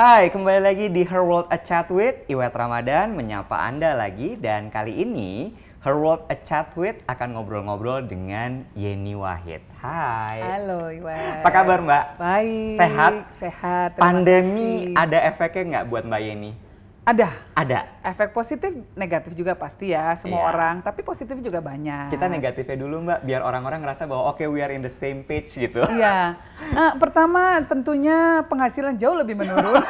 [0.00, 2.24] Hai, kembali lagi di Her World A Chat With.
[2.24, 5.52] Iwet Ramadan menyapa Anda lagi dan kali ini
[5.84, 9.60] Her World A Chat With akan ngobrol-ngobrol dengan Yeni Wahid.
[9.76, 10.40] Hai.
[10.40, 11.44] Halo Iwet.
[11.44, 12.04] Apa kabar Mbak?
[12.16, 12.80] Baik.
[12.80, 13.12] Sehat?
[13.28, 14.00] Sehat.
[14.00, 15.04] Pandemi kasih.
[15.04, 16.69] ada efeknya nggak buat Mbak Yeni?
[17.10, 17.28] Ada.
[17.58, 17.80] Ada.
[18.06, 20.50] Efek positif, negatif juga pasti ya semua Iya.
[20.54, 20.74] orang.
[20.78, 22.14] Tapi positif juga banyak.
[22.14, 25.50] Kita negatifnya dulu Mbak, biar orang-orang ngerasa bahwa oke we are in the same page
[25.50, 25.82] gitu.
[25.90, 26.38] Iya.
[26.70, 29.82] Nah, pertama tentunya penghasilan jauh lebih menurun.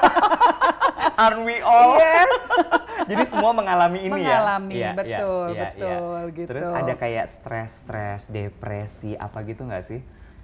[1.20, 2.00] Aren't we all?
[2.00, 2.32] yes.
[3.10, 4.40] Jadi semua mengalami ini ya?
[4.40, 6.32] Mengalami, Iya, betul, iya, iya, betul, iya.
[6.32, 6.48] gitu.
[6.48, 10.00] Terus ada kayak stres-stres, depresi, apa gitu nggak sih?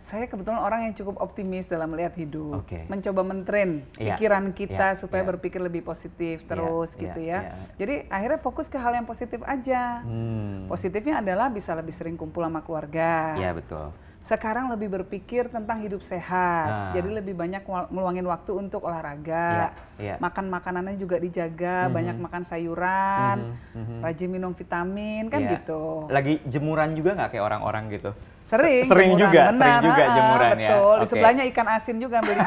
[0.07, 2.63] Saya kebetulan orang yang cukup optimis dalam melihat hidup.
[2.63, 2.87] Oke.
[2.87, 5.31] Mencoba mentren Iya, pikiran kita iya, supaya iya.
[5.35, 7.39] berpikir lebih positif Iya, terus iya, gitu ya.
[7.43, 7.53] iya.
[7.75, 10.07] Jadi akhirnya fokus ke hal yang positif aja.
[10.07, 10.71] Hmm.
[10.71, 13.35] Positifnya adalah bisa lebih sering kumpul sama keluarga.
[13.35, 13.91] Iya betul.
[14.23, 16.71] Sekarang lebih berpikir tentang hidup sehat.
[16.71, 16.93] Nah.
[16.95, 19.47] Jadi lebih banyak meluangin waktu untuk olahraga.
[19.59, 20.15] Iya, iya.
[20.23, 23.59] Makan makanannya juga dijaga, banyak makan sayuran,
[24.07, 25.51] rajin minum vitamin kan Iya.
[25.59, 26.07] gitu.
[26.15, 28.15] Lagi jemuran juga nggak kayak orang-orang gitu?
[28.47, 30.69] Sering, Se- Sering jemuran, juga, benar, sering juga ah, jemuran ya.
[30.71, 30.87] Betul.
[30.87, 31.11] Di Oke.
[31.11, 32.47] sebelahnya ikan asin juga jemur.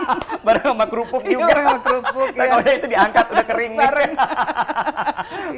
[0.48, 1.44] Bareng sama kerupuk Iya, juga.
[1.44, 2.44] bareng sama kerupuk, iya.
[2.48, 3.72] kalau itu diangkat udah kering.
[3.72, 3.80] nih.
[3.84, 4.12] Bareng.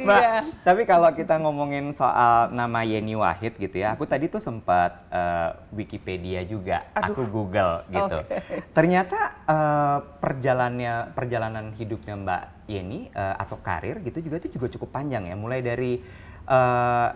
[0.03, 0.35] Mbak, Iya.
[0.61, 5.49] tapi kalau kita ngomongin soal nama Yeni Wahid gitu ya, aku tadi tuh sempat eh,
[5.71, 7.15] Wikipedia juga, Aduh.
[7.15, 8.19] aku Google gitu.
[8.27, 8.43] Oke.
[8.75, 14.91] Ternyata eh, perjalanannya perjalanan hidupnya Mbak Yeni eh, atau karir gitu juga itu juga cukup
[14.91, 16.03] panjang ya, mulai dari
[16.43, 17.07] eh,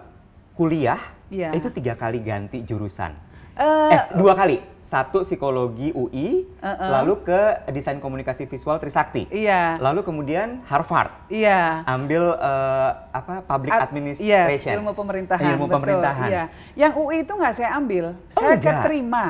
[0.56, 1.56] kuliah Iya.
[1.56, 3.16] itu tiga kali ganti jurusan,
[3.56, 6.90] Eh, eh dua kali, satu psikologi UI, Uh-uh.
[6.92, 9.32] lalu ke desain komunikasi visual Trisakti.
[9.32, 9.80] Iya.
[9.80, 11.88] Lalu kemudian Harvard Iya.
[11.88, 14.72] ambil eh, apa public Ad- administration.
[14.72, 15.56] Yes, ilmu pemerintahan.
[15.56, 16.28] Ilmu betul, pemerintahan.
[16.28, 16.44] Iya.
[16.76, 18.76] Yang UI itu nggak saya ambil, Oh, saya enggak?
[18.84, 19.26] keterima.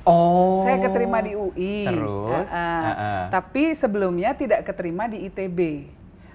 [0.00, 0.64] Oh.
[0.64, 1.78] Saya keterima di UI.
[1.84, 2.48] Terus?
[2.50, 2.82] Ah, ah.
[2.86, 3.22] Heeh.
[3.30, 5.58] Tapi sebelumnya tidak keterima di ITB.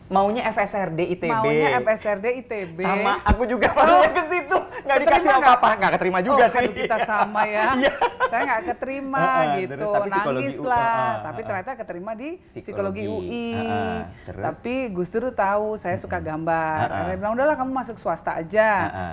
[0.06, 1.34] Maunya FSRD ITB.
[1.34, 2.78] Maunya FSRD ITB.
[2.78, 4.58] Sama, aku juga maunya ke situ.
[4.86, 6.70] Nggak dikasih apa-apa, nggak keterima juga oh, sih.
[6.70, 7.64] kita sama ya.
[7.76, 7.92] Iya.
[8.30, 9.26] saya nggak keterima
[9.62, 11.06] gitu, terus tapi psikologi nangis lah.
[11.22, 13.50] tapi ternyata keterima di Psikologi, psikologi, UI.
[14.26, 14.44] terus?
[14.46, 16.78] Tapi Gus Dur tahu saya suka gambar.
[16.86, 16.96] Heeh.
[16.96, 18.70] Akhirnya bilang udahlah kamu masuk swasta aja,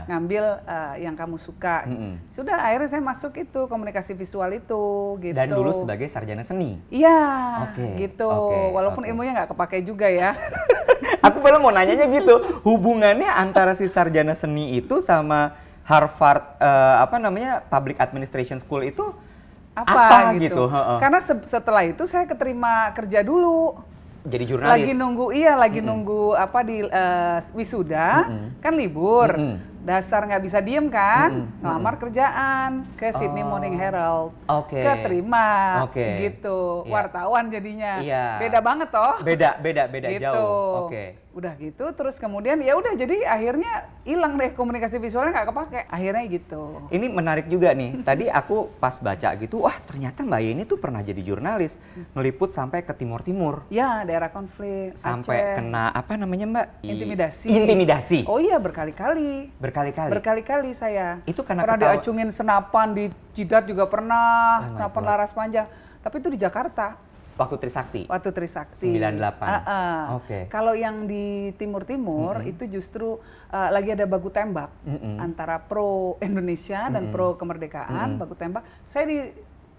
[0.09, 1.85] ngambil eh, yang kamu suka.
[2.29, 4.85] Sudah akhirnya saya masuk itu komunikasi visual itu
[5.21, 5.37] gitu.
[5.37, 6.81] Dan dulu sebagai sarjana seni.
[6.93, 7.21] Iya,
[7.69, 8.29] Oke, gitu.
[8.29, 9.11] oke, Walaupun oke.
[9.13, 10.33] ilmunya nggak kepake juga ya.
[11.26, 15.54] Aku baru mau nanyanya gitu, hubungannya antara si sarjana seni itu sama
[15.87, 19.15] Harvard eh, apa namanya Public Administration School itu
[19.72, 20.69] apa, gitu?
[20.69, 20.98] Heeh.
[21.00, 23.78] Karena se- setelah itu saya keterima kerja dulu.
[24.22, 24.87] Jadi jurnalis.
[24.87, 28.31] Lagi nunggu iya, lagi nunggu apa di eh, wisuda,
[28.62, 29.34] kan libur.
[29.34, 29.72] Mm-mm.
[29.82, 31.59] Dasar nggak bisa diem kan, Mm-mm.
[31.59, 33.50] ngelamar kerjaan ke Sydney Oh.
[33.50, 34.31] Morning Herald.
[34.47, 34.78] Oke.
[34.78, 36.06] Keterima, Oke.
[36.22, 36.87] gitu.
[36.87, 36.93] Iya.
[36.93, 37.93] Wartawan jadinya.
[37.98, 38.25] Iya.
[38.38, 39.19] Beda banget toh.
[39.20, 40.22] Beda, beda, beda gitu.
[40.25, 40.87] jauh.
[40.87, 41.04] Oke.
[41.32, 45.81] Udah gitu, terus kemudian ya udah jadi akhirnya hilang deh komunikasi visualnya nggak kepake.
[45.88, 46.84] Akhirnya gitu.
[46.87, 48.04] Ini menarik juga nih.
[48.04, 51.81] Tadi aku pas baca gitu, wah ternyata Mbak Yeni tuh pernah jadi jurnalis,
[52.12, 54.93] ngeliput sampai ke Timur Timur, Ya, daerah konflik.
[54.94, 55.56] sampai Aceh.
[55.56, 56.66] kena apa namanya Mbak?
[56.84, 57.49] Intimidasi.
[57.49, 58.19] Intimidasi.
[58.28, 59.56] Oh iya berkali-kali.
[59.72, 60.10] Berkali-kali.
[60.12, 61.25] Berkali-kali saya.
[61.25, 65.09] Itu karena pernah ketawa- diacungin senapan di jidat juga Oh pernah, my senapan God.
[65.09, 65.66] laras panjang.
[66.05, 67.00] Tapi itu di Jakarta
[67.33, 68.03] Waktu Trisakti.
[68.12, 68.93] waktu Trisakti.
[68.93, 69.41] 98.
[69.41, 70.00] Ah, ah.
[70.21, 70.53] Oke.
[70.53, 73.16] Kalau yang di Timur-Timur itu justru
[73.49, 75.16] uh, lagi ada baku tembak Mm-mm.
[75.16, 78.61] antara pro Indonesia dan pro kemerdekaan, baku tembak.
[78.84, 79.19] Saya di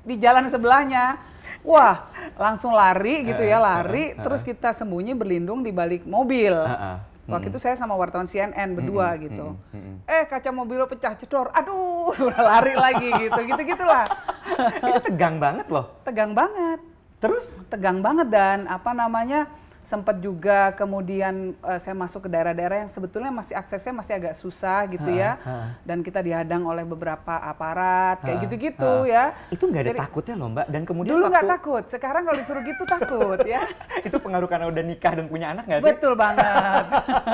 [0.02, 1.22] di jalan sebelahnya.
[1.62, 4.18] Wah, langsung lari gitu ya, lari.
[4.18, 6.58] Terus kita sembunyi berlindung di balik mobil.
[6.58, 6.98] Ah, ah.
[7.24, 9.56] Waktu itu saya sama wartawan CNN berdua gitu.
[9.56, 9.96] mm, mm.
[10.12, 11.56] Eh kaca mobil lo pecah cedor.
[11.56, 12.12] Aduh,
[12.52, 13.40] lari lagi gitu.
[13.48, 14.04] Gitu-gitulah.
[14.92, 16.04] Itu tegang banget loh.
[16.04, 16.84] Tegang banget.
[17.24, 19.48] Terus Tegang banget dan apa namanya?
[19.84, 24.88] Sempat juga kemudian eh, saya masuk ke daerah-daerah yang sebetulnya masih aksesnya masih agak susah
[24.88, 25.36] gitu ya.
[25.38, 25.76] ha.
[25.82, 29.06] Dan kita dihadang oleh beberapa aparat kayak Ha, gitu-gitu ha.
[29.06, 29.24] ya.
[29.50, 30.68] itu nggak ada Jadi- takutnya loh Mbak.
[30.68, 33.62] Dan kemudian Dulu nggak waktu- takut, sekarang kalau disuruh gitu takut ya.
[34.08, 35.88] itu pengaruh karena udah nikah dan punya anak nggak sih?
[35.92, 36.86] Betul banget.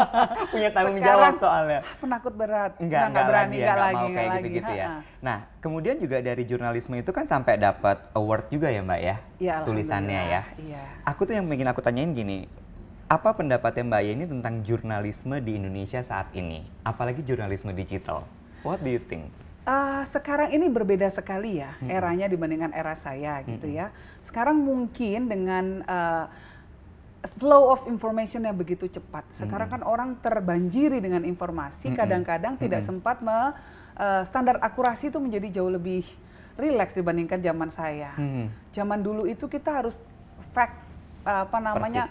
[0.53, 1.79] punya tanggung Sekarang- jawab soalnya.
[1.97, 2.71] Penakut berat.
[2.75, 4.41] Nggak berani, lagi ya, nggak lagi, nggak kayak lagi.
[4.41, 4.87] gitu-gitu ya.
[4.87, 5.01] Ha-ha.
[5.19, 9.55] Nah, kemudian juga dari jurnalisme itu kan sampai dapat award juga ya Mbak ya, Ya,
[9.67, 10.41] tulisannya ya.
[10.55, 10.83] Iya.
[11.03, 12.47] Aku tuh yang ingin aku tanyain gini,
[13.11, 16.63] apa pendapatnya Mbak Yeni tentang jurnalisme di Indonesia saat ini?
[16.87, 18.23] Apalagi jurnalisme digital.
[18.63, 19.31] What do you think?
[19.67, 23.93] Ah, sekarang ini berbeda sekali ya eranya dibandingkan era saya gitu ya.
[24.17, 26.25] Sekarang mungkin dengan ah,
[27.37, 29.27] flow of information yang begitu cepat.
[29.29, 33.51] Sekarang kan orang terbanjiri dengan informasi, kadang-kadang tidak sempat me,
[33.99, 36.07] eh, standar akurasi itu menjadi jauh lebih
[36.55, 38.15] rileks dibandingkan zaman saya.
[38.15, 38.51] Hmm.
[38.71, 39.95] Zaman dulu itu kita harus
[40.51, 40.87] fact
[41.23, 42.07] apa namanya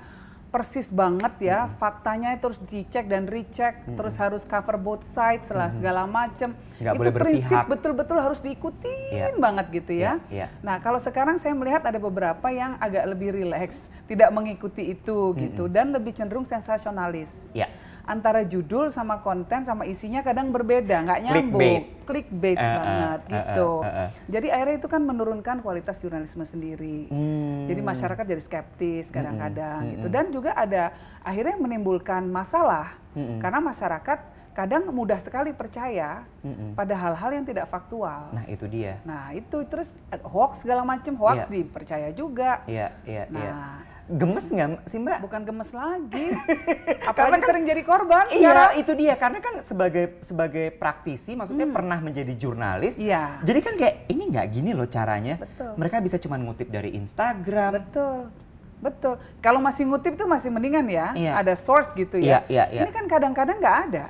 [0.48, 6.08] persis, banget ya, faktanya terus dicek dan recheck, terus harus cover both sides, lah segala
[6.08, 6.56] macam.
[6.80, 9.36] Itu boleh prinsip betul-betul harus diikutin Iya.
[9.36, 10.16] banget gitu ya.
[10.32, 10.46] Iya, iya.
[10.64, 15.68] Nah, kalau sekarang saya melihat ada beberapa yang agak lebih rileks, tidak mengikuti itu gitu
[15.68, 17.52] dan lebih cenderung sensasionalis.
[17.52, 17.68] Ya.
[18.08, 21.60] Antara judul sama konten sama isinya kadang berbeda, nggak nyambung.
[21.60, 21.82] Clickbait.
[22.08, 23.68] Clickbait Eh, eh, banget eh, gitu.
[23.68, 24.10] eh, eh, eh.
[24.26, 27.12] Jadi akhirnya itu kan menurunkan kualitas jurnalisme sendiri.
[27.12, 27.68] Hmm.
[27.68, 30.90] Jadi masyarakat jadi skeptis kadang-kadang gitu dan juga ada
[31.20, 34.18] akhirnya menimbulkan masalah karena masyarakat
[34.50, 36.24] kadang mudah sekali percaya
[36.72, 38.32] pada hal-hal yang tidak faktual.
[38.32, 38.98] Nah, itu dia.
[39.04, 39.92] Nah itu terus
[40.24, 41.52] hoax segala macam hoax Iya.
[41.52, 42.64] dipercaya juga.
[42.64, 43.50] Iya, iya, iya.
[43.52, 43.74] Nah
[44.08, 45.18] Gemes nggak sih Mbak?
[45.20, 46.32] bukan gemes lagi,
[47.12, 48.24] apalagi sering jadi korban.
[48.32, 48.70] Iya, sekarang.
[48.80, 49.14] itu dia.
[49.20, 52.96] Karena kan sebagai sebagai praktisi, maksudnya pernah menjadi jurnalis.
[52.96, 53.44] Iya.
[53.44, 55.36] Jadi kan kayak ini nggak gini loh caranya.
[55.36, 55.76] Betul.
[55.76, 57.84] Mereka bisa cuma ngutip dari Instagram.
[57.84, 58.32] Betul.
[58.78, 59.14] Betul.
[59.38, 61.32] Kalau masih ngutip tuh masih mendingan ya, Iya.
[61.36, 62.46] ada source gitu ya.
[62.48, 62.80] Iya, iya, iya.
[62.86, 64.04] Ini kan kadang-kadang nggak ada,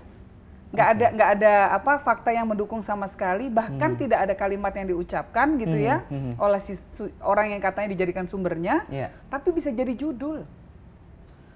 [0.69, 4.01] nggak ada nggak ada apa fakta yang mendukung sama sekali, bahkan Hmm.
[4.01, 6.05] tidak ada kalimat yang diucapkan gitu ya
[6.37, 6.77] oleh si
[7.25, 9.09] orang yang katanya dijadikan sumbernya, Iya.
[9.29, 10.45] tapi bisa jadi judul.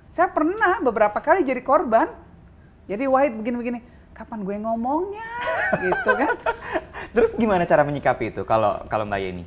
[0.08, 2.08] Saya pernah beberapa kali jadi korban.
[2.84, 3.78] Jadi Wahid begini-begini,
[4.12, 5.28] kapan gue ngomongnya,
[5.84, 6.34] gitu kan?
[7.14, 9.44] Terus gimana cara menyikapi itu kalau kalau Mbak Yeni?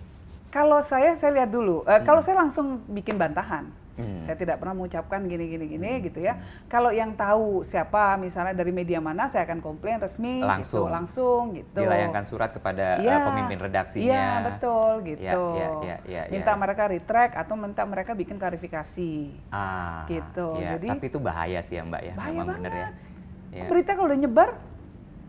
[0.49, 1.83] Kalau saya, saya lihat dulu.
[1.83, 3.67] Eh, Kalau saya langsung bikin bantahan.
[3.95, 4.19] Hmm.
[4.19, 6.35] Saya tidak pernah mengucapkan gini, gini, gini, gitu ya.
[6.67, 10.83] Kalau yang tahu siapa, misalnya dari media mana, saya akan komplain resmi, Langsung.
[10.83, 11.79] gitu, langsung, gitu.
[11.79, 14.03] Dilayangkan surat kepada uh, Iya, pemimpin redaksinya.
[14.11, 15.43] Iya, betul, gitu.
[15.55, 16.59] iya, iya, iya, minta iya.
[16.59, 19.13] mereka retract atau minta mereka bikin klarifikasi.
[19.47, 20.47] Ah, Gitu.
[20.59, 20.75] iya.
[20.75, 22.75] Jadi- tapi itu bahaya sih ya Mbak ya, Bahaya memang bener ya.
[22.75, 22.95] banget.
[23.55, 23.65] Iya.
[23.71, 24.49] Berita kalau udah nyebar,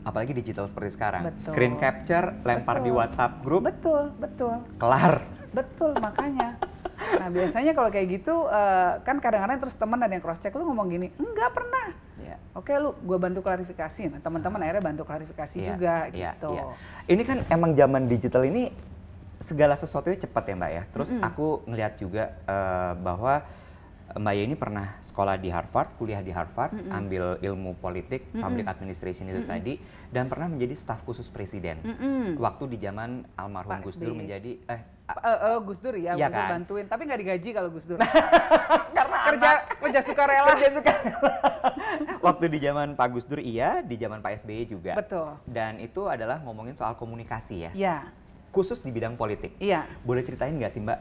[0.06, 1.26] Apalagi digital seperti sekarang.
[1.26, 1.50] Betul.
[1.50, 2.98] Screen capture, lempar di Betul.
[3.02, 4.54] WhatsApp grup, betul, betul.
[4.78, 5.26] kelar.
[5.50, 6.62] Betul makanya.
[6.96, 10.64] Nah biasanya kalau kayak gitu eh, kan kadang-kadang terus teman ada yang cross check lu
[10.64, 11.86] ngomong gini, enggak pernah.
[12.16, 12.36] Iya.
[12.56, 14.02] Oke lu, gue bantu klarifikasi.
[14.12, 16.52] Nah teman-teman akhirnya bantu klarifikasi Iya, juga iya, gitu.
[16.56, 16.64] iya.
[17.08, 18.72] Ini kan emang zaman digital ini
[19.36, 20.82] segala sesuatunya cepat ya Mbak ya.
[20.92, 23.44] Terus aku ngelihat juga eh, bahwa
[24.06, 29.42] Mbak Yeni pernah sekolah di Harvard, kuliah di Harvard, ambil ilmu politik, public administration itu
[29.44, 29.82] tadi,
[30.14, 31.82] dan pernah menjadi staf khusus presiden.
[31.82, 32.38] Mm-mm.
[32.38, 36.34] Waktu di zaman almarhum Gus Dur menjadi eh Eh, eh, Gus Dur ya, Gus Dur
[36.34, 36.50] kan?
[36.58, 36.86] bantuin.
[36.90, 37.98] Tapi nggak digaji kalau Gus Dur.
[38.96, 40.50] karena kerja kerja sukarela.
[40.58, 40.92] Kerja suka.
[42.26, 44.98] Waktu di zaman Pak Gus Dur iya, di zaman Pak SBY juga.
[44.98, 45.38] Betul.
[45.46, 47.72] Dan itu adalah ngomongin soal komunikasi ya.
[47.72, 47.96] Iya,
[48.50, 49.54] Khusus di bidang politik.
[49.62, 49.86] iya.
[50.02, 51.00] Boleh ceritain nggak sih Mbak?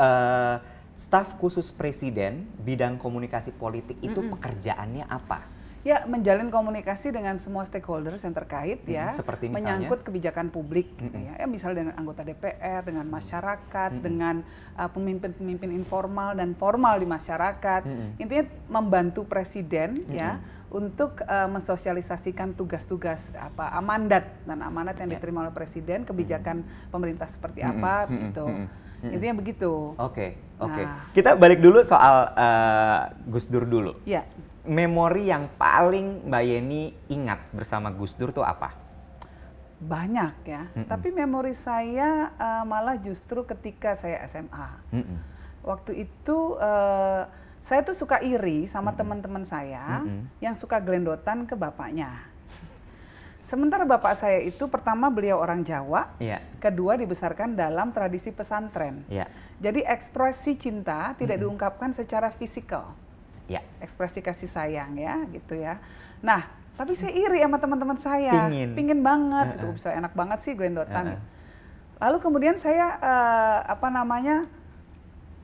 [0.00, 0.56] eh
[0.96, 5.48] staf khusus presiden bidang komunikasi politik itu pekerjaannya apa?
[5.80, 9.80] Ya, menjalin komunikasi dengan semua stakeholders yang terkait ya, seperti misalnya?
[9.80, 11.40] menyangkut kebijakan publik, gitu ya.
[11.40, 14.44] ya, misalnya dengan anggota DPR, dengan masyarakat, dengan
[14.76, 17.88] uh, pemimpin-pemimpin informal dan formal di masyarakat.
[18.20, 20.36] Intinya membantu presiden ya
[20.68, 25.16] untuk uh, mensosialisasikan tugas-tugas apa amandat dan amanat yang Ya.
[25.16, 26.62] diterima oleh presiden, kebijakan
[26.92, 28.68] pemerintah seperti apa gitu.
[29.00, 29.96] Intinya begitu.
[29.96, 30.82] Oke, oke.
[30.84, 31.08] Nah.
[31.16, 33.00] Kita balik dulu soal eh,
[33.32, 33.96] Gus Dur dulu.
[34.04, 34.28] Ya.
[34.70, 38.70] Memori yang paling Mbak Yeni ingat bersama Gus Dur tuh apa?
[39.82, 44.68] Banyak ya, tapi memori saya uh, malah justru ketika saya SMA.
[44.94, 45.18] Mm-mm.
[45.66, 47.26] Waktu itu uh,
[47.58, 50.06] saya tuh suka iri sama teman-teman saya
[50.38, 52.30] yang suka gelendotan ke bapaknya.
[53.42, 59.02] Sementara bapak saya itu pertama beliau orang Jawa, Iya, kedua dibesarkan dalam tradisi pesantren.
[59.10, 59.26] iya,
[59.58, 62.94] Jadi ekspresi cinta tidak diungkapkan secara fisikal
[63.50, 63.60] iya.
[63.82, 65.82] ekspresi kasih sayang ya gitu ya.
[66.22, 66.46] Nah,
[66.78, 69.02] tapi saya iri sama teman-teman saya, Pingin.
[69.02, 71.18] banget gitu, bisa enak banget sih gelendotan.
[71.18, 71.20] Heeh.
[72.00, 74.48] Lalu kemudian saya eh, apa namanya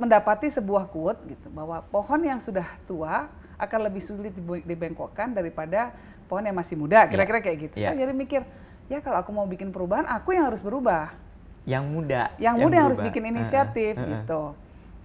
[0.01, 4.33] mendapati sebuah quote gitu bahwa pohon yang sudah tua akan lebih sulit
[4.65, 5.93] dibengkokkan daripada
[6.29, 7.77] pohon yang masih muda, kira-kira kayak gitu.
[7.81, 7.93] Iya.
[7.93, 8.41] Saya jadi mikir,
[8.93, 11.13] ya kalau aku mau bikin perubahan, aku yang harus berubah
[11.65, 12.23] Yang muda.
[12.39, 13.13] yang muda yang harus berubah.
[13.13, 14.09] bikin inisiatif heeh.
[14.21, 14.43] gitu.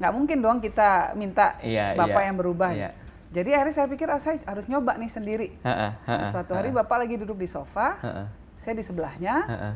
[0.02, 2.70] Nggak mungkin dong kita minta Iya, bapak iya, yang berubah.
[2.74, 2.90] iya.
[3.32, 5.48] Jadi akhirnya saya pikir, oh, saya harus nyoba nih sendiri.
[5.64, 8.26] Nah, heeh, suatu hari bapak lagi duduk di sofa, heeh,
[8.60, 9.74] saya di sebelahnya, heeh.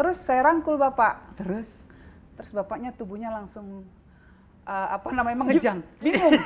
[0.00, 1.36] terus saya rangkul bapak.
[1.36, 1.84] Terus
[2.36, 3.88] Terus bapaknya tubuhnya langsung
[4.68, 6.36] uh, apa namanya mengejang, bingung.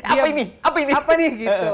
[0.00, 0.44] Apa ini?
[0.64, 0.92] Apa ini?
[0.96, 1.72] Apa nih gitu.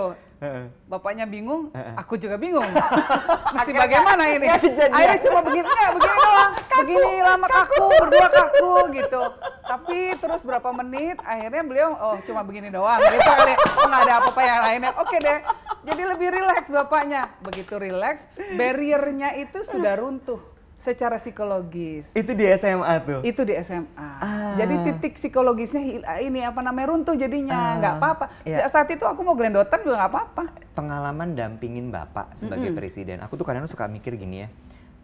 [0.88, 1.68] Bapaknya bingung,
[2.00, 2.64] aku juga bingung.
[3.54, 4.49] Mesti bagaimana ini?
[4.88, 6.52] Akhirnya cuma begini, enggak begini doang.
[6.80, 9.23] Begini lama kaku, berdua kaku gitu.
[9.68, 13.54] Tapi terus berapa menit, akhirnya beliau, oh cuma begini doang gitu kali.
[13.76, 14.90] Oh nggak ada apa-apa yang lainnya.
[14.97, 15.38] Oke deh.
[15.85, 17.23] Jadi lebih rileks bapaknya.
[17.44, 18.25] Begitu rileks,
[18.56, 20.40] barriernya itu sudah runtuh
[20.80, 22.09] secara psikologis.
[22.16, 23.20] itu di SMA tuh.
[23.20, 23.85] Itu di SMA.
[24.00, 25.83] Ah, Jadi titik psikologisnya
[26.23, 28.25] ini apa namanya runtuh jadinya, nggak apa-apa.
[28.42, 28.66] iya.
[28.66, 30.42] Saat itu aku mau gelendotan juga nggak apa-apa.
[30.75, 34.49] Pengalaman dampingin Bapak sebagai presiden, aku tuh kadang suka mikir gini ya,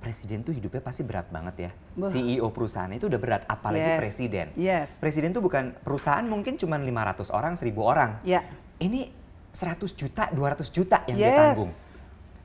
[0.00, 1.70] presiden tuh hidupnya pasti berat banget ya.
[1.98, 2.10] Wah.
[2.14, 3.98] CEO perusahaan itu udah berat, apalagi Yes.
[3.98, 4.46] presiden.
[4.54, 4.88] Yes.
[5.02, 8.10] Presiden tuh bukan perusahaan mungkin cuma 500 orang, 1000 orang.
[8.22, 8.46] Ya.
[8.78, 9.10] Ini
[9.56, 11.26] 100 juta, 200 juta yang yes.
[11.26, 11.72] ditanggung.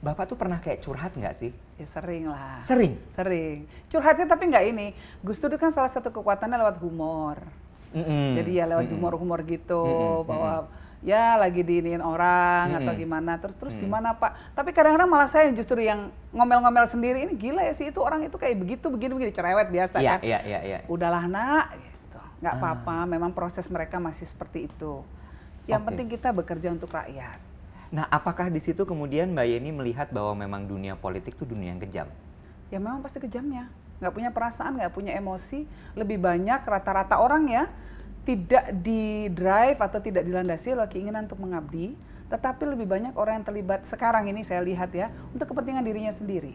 [0.02, 1.54] Bapak tuh pernah kayak curhat nggak sih?
[1.78, 2.66] Ya sering lah.
[2.66, 2.98] Sering.
[3.14, 3.70] Sering.
[3.86, 4.98] Curhatnya tapi nggak ini.
[5.22, 7.38] Gus Dur kan salah satu kekuatannya lewat humor.
[7.94, 8.34] Mm-mm.
[8.34, 10.52] Jadi ya lewat humor-humor gitu Mm-mm, bahwa
[11.04, 13.04] ya lagi diinin orang atau Mm-mm.
[13.04, 14.58] gimana terus terus gimana Pak.
[14.58, 18.34] Tapi kadang-kadang malah saya justru yang ngomel-ngomel sendiri ini gila ya sih itu orang itu
[18.40, 20.20] kayak begitu begini begini cerewet biasa Iya, kan.
[20.24, 20.78] iya, iya, iya.
[20.90, 22.20] Udahlah nak gitu.
[22.42, 22.60] Nggak Ah.
[22.64, 25.06] apa-apa, memang proses mereka masih seperti itu.
[25.70, 25.88] Yang Oke.
[25.94, 27.38] penting kita bekerja untuk rakyat.
[27.92, 31.82] Nah, apakah di situ kemudian Mbak Yeni melihat bahwa memang dunia politik tuh dunia yang
[31.84, 32.08] kejam?
[32.72, 33.68] Ya memang pasti kejamnya.
[34.00, 35.68] Nggak punya perasaan, nggak punya emosi.
[36.00, 37.68] Lebih banyak rata-rata orang ya
[38.22, 41.98] tidak di drive atau tidak dilandasi oleh keinginan untuk mengabdi,
[42.30, 46.54] tetapi lebih banyak orang yang terlibat sekarang ini saya lihat ya untuk kepentingan dirinya sendiri.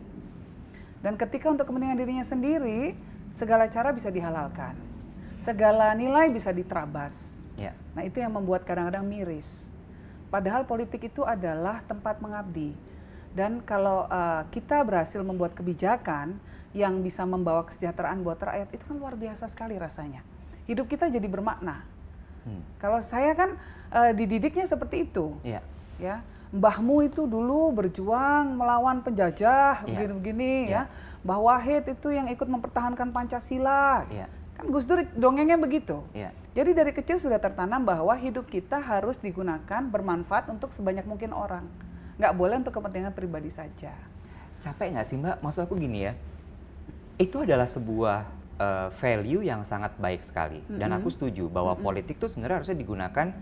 [1.03, 2.97] Dan ketika untuk kepentingan dirinya sendiri,
[3.35, 4.79] segala cara bisa dihalalkan.
[5.37, 7.45] Segala nilai bisa diterabas.
[7.61, 7.77] Ya.
[7.93, 9.66] Nah, itu yang membuat kadang-kadang miris.
[10.27, 12.75] Padahal politik itu adalah tempat mengabdi.
[13.37, 16.41] Dan kalau uh, kita berhasil membuat kebijakan
[16.73, 20.25] yang bisa membawa kesejahteraan buat rakyat, itu kan luar biasa sekali rasanya.
[20.65, 21.85] Hidup kita jadi bermakna.
[22.49, 22.63] Hmm.
[22.81, 23.55] Kalau saya kan
[23.93, 25.61] uh, dididiknya seperti itu, Iya.
[26.01, 26.17] ya.
[26.55, 29.87] Mbahmu itu dulu berjuang melawan penjajah Iya.
[29.87, 30.83] begini-begini Iya.
[30.89, 31.05] ya.
[31.27, 34.07] Mbah Wahid itu yang ikut mempertahankan Pancasila.
[34.09, 34.31] Iya.
[34.57, 36.01] Kan Gus Dur dongengnya begitu.
[36.17, 36.33] Iya.
[36.57, 41.69] Jadi dari kecil sudah tertanam bahwa hidup kita harus digunakan bermanfaat untuk sebanyak mungkin orang.
[42.17, 43.93] Nggak boleh untuk kepentingan pribadi saja.
[44.65, 45.37] Capek nggak sih Mbak?
[45.45, 46.17] Maksud aku gini ya,
[47.21, 48.25] itu adalah sebuah
[48.57, 50.65] uh, value yang sangat baik sekali.
[50.65, 53.37] Dan aku setuju bahwa politik tuh sebenarnya harusnya digunakan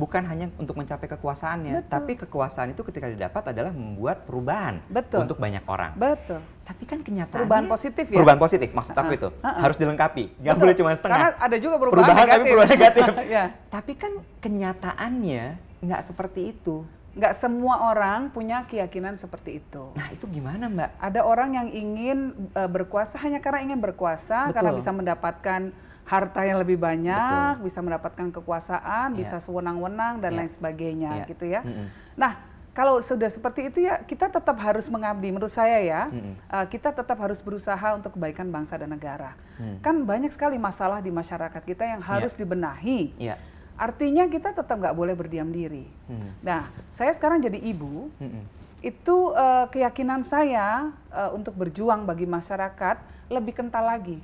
[0.00, 1.92] bukan hanya untuk mencapai kekuasaannya, Betul.
[1.92, 5.28] tapi kekuasaan itu ketika didapat adalah membuat perubahan Betul.
[5.28, 5.92] untuk banyak orang.
[5.92, 6.40] Betul.
[6.64, 8.16] Tapi kan kenyataannya Perubahan positif ya?
[8.16, 9.60] Perubahan positif maksud aku itu uh-uh.
[9.60, 10.64] harus dilengkapi, nggak Betul.
[10.64, 11.16] boleh cuma setengah.
[11.20, 12.46] Karena ada juga perubahan, tapi negatif.
[12.48, 13.04] perubahan negatif.
[13.36, 13.44] ya.
[13.68, 15.44] Tapi kan kenyataannya
[15.84, 16.76] nggak seperti itu.
[17.10, 19.92] Nggak semua orang punya keyakinan seperti itu.
[19.98, 20.90] Nah itu gimana Mbak?
[20.96, 22.18] Ada orang yang ingin
[22.54, 24.54] eh, berkuasa hanya karena ingin berkuasa, Betul.
[24.56, 25.60] karena bisa mendapatkan
[26.04, 29.18] harta yang lebih banyak, bisa mendapatkan kekuasaan, Iya.
[29.18, 30.38] bisa sewenang-wenang dan Iya.
[30.42, 31.26] lain sebagainya, Iya.
[31.30, 31.60] gitu ya.
[31.62, 31.86] Mm-mm.
[32.18, 32.32] Nah,
[32.70, 35.34] kalau sudah seperti itu ya kita tetap harus mengabdi.
[35.34, 36.34] Menurut saya ya, Mm-mm.
[36.48, 39.34] uh, kita tetap harus berusaha untuk kebaikan bangsa dan negara.
[39.58, 39.76] Hmm.
[39.84, 43.12] Kan banyak sekali masalah di masyarakat kita yang harus dibenahi.
[43.18, 43.36] Iya.
[43.76, 45.84] Artinya kita tetap nggak boleh berdiam diri.
[46.08, 46.32] Hmm.
[46.40, 48.44] Nah, saya sekarang jadi ibu, Mm-mm.
[48.80, 52.96] itu uh, keyakinan saya uh, untuk berjuang bagi masyarakat
[53.28, 54.16] lebih kental lagi.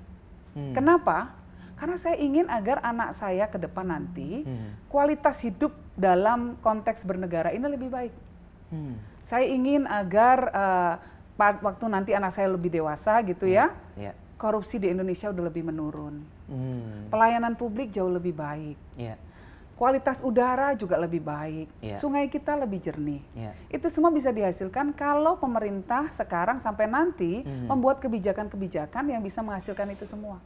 [0.57, 0.73] Hmm.
[0.73, 1.36] Kenapa?
[1.77, 4.73] Karena saya ingin agar anak saya ke depan nanti Hmm.
[4.89, 8.13] kualitas hidup dalam konteks bernegara ini lebih baik.
[8.73, 8.97] Hmm.
[9.21, 10.95] Saya ingin agar uh,
[11.37, 14.17] waktu nanti anak saya lebih dewasa gitu ya, Iya.
[14.41, 16.25] korupsi di Indonesia udah lebih menurun.
[16.49, 17.13] Hmm.
[17.13, 18.77] Pelayanan publik jauh lebih baik.
[18.97, 19.21] Iya.
[19.77, 21.69] Kualitas udara juga lebih baik.
[21.85, 22.01] Iya.
[22.01, 23.21] Sungai kita lebih jernih.
[23.37, 23.53] Iya.
[23.69, 27.69] Itu semua bisa dihasilkan kalau pemerintah sekarang sampai nanti Mhm.
[27.69, 30.41] membuat kebijakan-kebijakan yang bisa menghasilkan itu semua.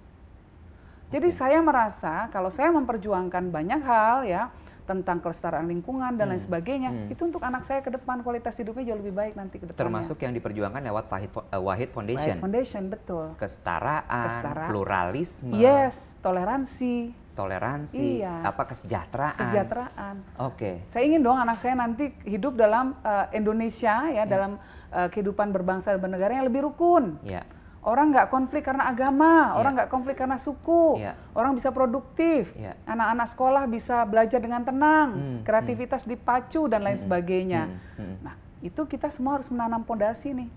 [1.11, 4.43] Jadi saya merasa kalau saya memperjuangkan banyak hal ya
[4.87, 7.15] tentang kelestarian lingkungan dan lain sebagainya, Hmm.
[7.15, 9.87] itu untuk anak saya ke depan kualitas hidupnya jauh lebih baik nanti ke depannya.
[9.87, 12.35] Termasuk yang diperjuangkan lewat Wahid, eh, Wahid Foundation.
[12.35, 13.27] Right Foundation betul.
[13.39, 18.35] Kesetaraan, pluralisme, Yes, toleransi, toleransi, Iya.
[18.43, 19.39] apa kesejahteraan.
[19.39, 20.15] kesejahteraan.
[20.43, 20.83] Oke.
[20.87, 24.59] Saya ingin dong anak saya nanti hidup dalam uh, Indonesia ya, dalam
[24.91, 27.15] uh, kehidupan berbangsa dan bernegara yang lebih rukun.
[27.23, 27.47] Ya.
[27.81, 31.17] Orang nggak konflik karena agama, orang nggak konflik karena suku, Iya.
[31.33, 32.77] orang bisa produktif, Iya.
[32.85, 37.73] anak-anak sekolah bisa belajar dengan tenang, Hmm, kreativitas dipacu dan lain sebagainya.
[37.97, 38.17] Hmm, hmm.
[38.21, 40.53] Nah, itu kita semua harus menanam pondasi nih.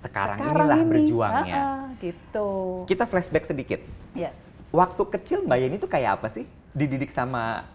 [0.00, 1.54] Sekarang, inilah ini, berjuangnya.
[1.54, 2.48] ah, gitu.
[2.88, 3.84] Kita flashback sedikit.
[4.16, 4.36] Yes.
[4.72, 6.48] Waktu kecil Mbak Yeni itu kayak apa sih?
[6.72, 7.68] Dididik sama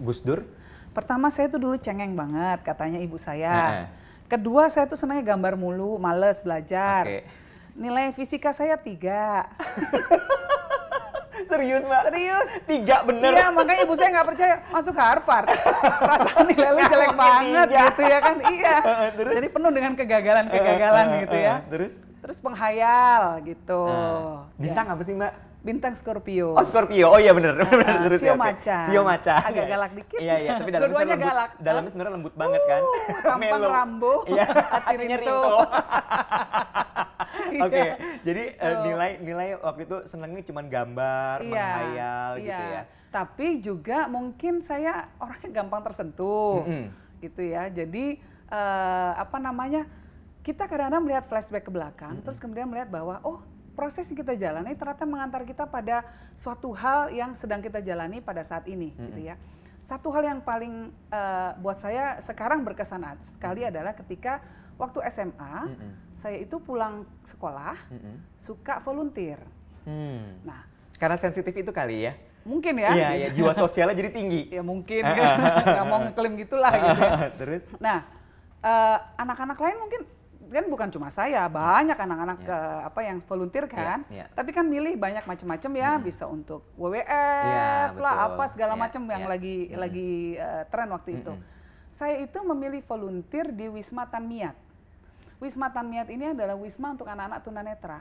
[0.00, 0.48] Gus Dur?
[0.96, 3.84] Pertama saya tuh dulu cengeng banget katanya ibu saya.
[4.26, 7.04] Kedua saya tuh senangnya gambar mulu, males belajar.
[7.04, 7.20] Oke.
[7.80, 9.48] Nilai fisika saya tiga.
[11.48, 12.02] Serius Mbak?
[12.12, 12.48] Serius?
[12.68, 13.32] Tiga bener?
[13.32, 15.48] Iya, makanya ibu saya nggak percaya masuk ke Harvard.
[15.80, 17.82] Perasaan nilai lu jelek banget tiga.
[17.88, 18.36] gitu ya kan?
[18.44, 18.76] Iya.
[19.16, 19.32] Terus?
[19.40, 21.54] Jadi penuh dengan kegagalan-kegagalan Eh, eh, gitu eh, ya.
[21.72, 21.94] Terus?
[22.20, 23.82] Terus penghayal gitu.
[23.88, 24.92] Eh, bintang Ya.
[24.92, 25.32] apa sih Mbak?
[25.60, 26.56] Bintang Scorpio.
[26.56, 27.52] Oh Scorpio, oh iya bener.
[27.60, 28.40] bener, Ah, terus Sio ya, oke.
[28.40, 28.82] macan.
[28.88, 29.40] Sio macan.
[29.44, 30.18] Agak galak dikit.
[30.18, 31.28] Iya, iya, tapi dalamnya sebenarnya lembut.
[31.28, 31.50] galak.
[31.60, 32.82] Dalamnya sebenarnya lembut banget kan.
[33.28, 33.68] tampang Melo.
[33.68, 35.20] rambo, Iya, hati rinto.
[35.20, 35.56] rinto.
[37.50, 37.62] Iya.
[37.62, 37.82] Oke,
[38.22, 42.40] Jadi uh, nilai nilai waktu itu senengnya cuma gambar, iya, menghayal iya.
[42.40, 42.82] gitu ya.
[43.10, 46.84] Tapi juga mungkin saya orangnya gampang tersentuh, Mm-mm.
[47.20, 47.66] gitu ya.
[47.68, 48.16] Jadi
[48.48, 49.84] uh, apa namanya?
[50.40, 53.44] Kita kadang-kadang melihat flashback ke belakang, terus kemudian melihat bahwa oh
[53.80, 56.04] proses yang kita jalani ternyata mengantar kita pada
[56.36, 59.40] suatu hal yang sedang kita jalani pada saat ini, gitu ya.
[59.80, 64.44] Satu hal yang paling uh, buat saya sekarang berkesan sekali adalah ketika
[64.76, 65.92] waktu SMA, Mm-mm.
[66.12, 68.20] saya itu pulang sekolah Mm-mm.
[68.36, 69.40] suka volunteer.
[69.88, 70.44] Hmm.
[70.44, 70.68] Nah,
[71.00, 72.12] Karena sensitif itu kali ya.
[72.44, 72.92] mungkin ya.
[72.92, 73.16] Iya, gitu.
[73.16, 74.42] iya, jiwa sosialnya jadi tinggi.
[74.56, 75.40] ya mungkin kan
[75.72, 77.12] nggak mau ngeklaim gitulah gitu ya.
[77.40, 77.64] Terus?
[77.80, 78.04] Nah,
[78.60, 80.19] eh, anak-anak lain mungkin
[80.50, 82.50] kan bukan cuma saya, banyak anak-anak Ya.
[82.50, 84.02] eh, apa yang volunteer kan.
[84.10, 84.26] Ya, ya.
[84.34, 87.06] Tapi kan milih banyak macam-macam ya, bisa untuk WWF
[87.46, 88.26] Ya, lah betul.
[88.34, 89.28] apa segala Ya, macam yang ya.
[89.30, 91.32] lagi lagi eh, tren waktu itu.
[91.90, 94.56] Saya itu memilih volunteer di Wisma Tanmiat.
[95.38, 98.00] Wisma Tanmiat ini adalah wisma untuk anak-anak tunanetra.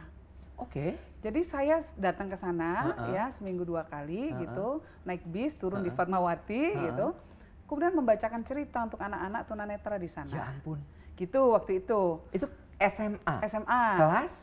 [0.60, 1.00] Oke.
[1.20, 3.16] Jadi saya datang ke sana Heeh.
[3.16, 4.44] ya seminggu dua kali Heeh.
[4.44, 5.96] gitu, naik bis turun di Heeh.
[5.96, 6.84] Fatmawati Heeh.
[6.92, 7.16] gitu.
[7.64, 10.34] Kemudian membacakan cerita untuk anak-anak tunanetra di sana.
[10.34, 10.80] Ya ampun.
[11.20, 12.02] Gitu waktu itu.
[12.32, 12.48] Itu
[12.80, 13.36] SMA.
[13.46, 13.84] SMA.
[14.00, 14.36] Kelas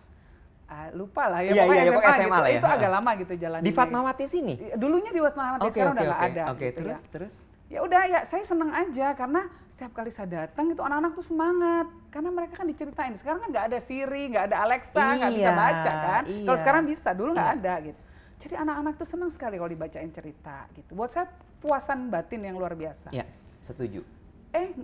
[0.66, 2.42] Ah, lupa lah ya Iya, pokoknya iya, iya, SMA, pokoknya SMA gitu.
[2.42, 2.58] lah ya.
[2.58, 4.54] Itu agak lama gitu jalan di Fatmawati sini.
[4.74, 6.26] Dulunya di Fatmawati Oke, sekarang oke, udah nggak oke.
[6.34, 6.42] ada.
[6.50, 7.08] Oke, gitu terus ya.
[7.14, 7.34] terus.
[7.66, 9.40] Ya udah ya saya seneng aja karena
[9.70, 13.14] setiap kali saya datang itu anak-anak tuh semangat karena mereka kan diceritain.
[13.14, 16.22] Sekarang kan nggak ada Siri, nggak ada Alexa, nggak bisa Iya, baca kan.
[16.26, 16.62] Kalau iya.
[16.66, 17.58] sekarang bisa, dulu nggak Iya.
[17.62, 18.00] ada gitu.
[18.36, 20.90] Jadi anak-anak tuh senang sekali kalau dibacain cerita gitu.
[20.98, 21.30] Buat saya
[21.62, 23.14] puasan batin yang luar biasa.
[23.14, 23.22] Ya,
[23.62, 24.02] setuju.
[24.50, 24.74] Eh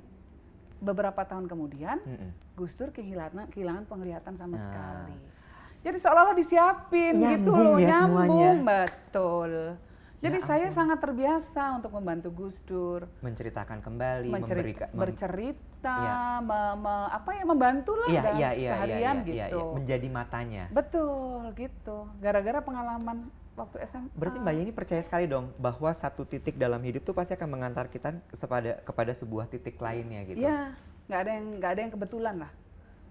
[0.82, 2.30] beberapa tahun kemudian Mm-mm.
[2.52, 4.60] Gus Dur kehilangan kehilangan penglihatan sama Nah.
[4.60, 5.16] sekali.
[5.80, 8.66] Jadi seolah-olah disiapin gitu Nyambung loh, ya nyambung semuanya.
[8.66, 9.52] betul.
[10.18, 10.78] Jadi Ya saya ampun.
[10.78, 16.14] sangat terbiasa untuk membantu Gus Dur, Menceritakan kembali, mencerit- memberikan mem- bercerita, Iya.
[16.40, 19.58] me- me- apa ya membantu lah Iya, dalam iya, iya, iya, seharian iya, iya, gitu.
[19.58, 19.74] iya.
[19.74, 20.64] menjadi matanya.
[20.70, 21.98] Betul gitu.
[22.16, 23.18] Gara-gara pengalaman
[23.56, 24.08] waktu SMA.
[24.16, 27.92] Berarti Mbak Yeni percaya sekali dong bahwa satu titik dalam hidup tuh pasti akan mengantar
[27.92, 30.40] kita kepada kepada sebuah titik lainnya gitu.
[30.40, 30.72] Iya,
[31.08, 32.52] nggak ada yang nggak ada yang kebetulan lah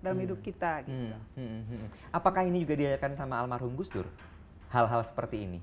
[0.02, 1.14] dalam hidup kita gitu.
[1.38, 1.88] Hmm, hmm, hmm.
[2.10, 4.10] Apakah ini juga diajarkan sama almarhum Gus Dur?
[4.74, 5.60] Hal-hal seperti ini.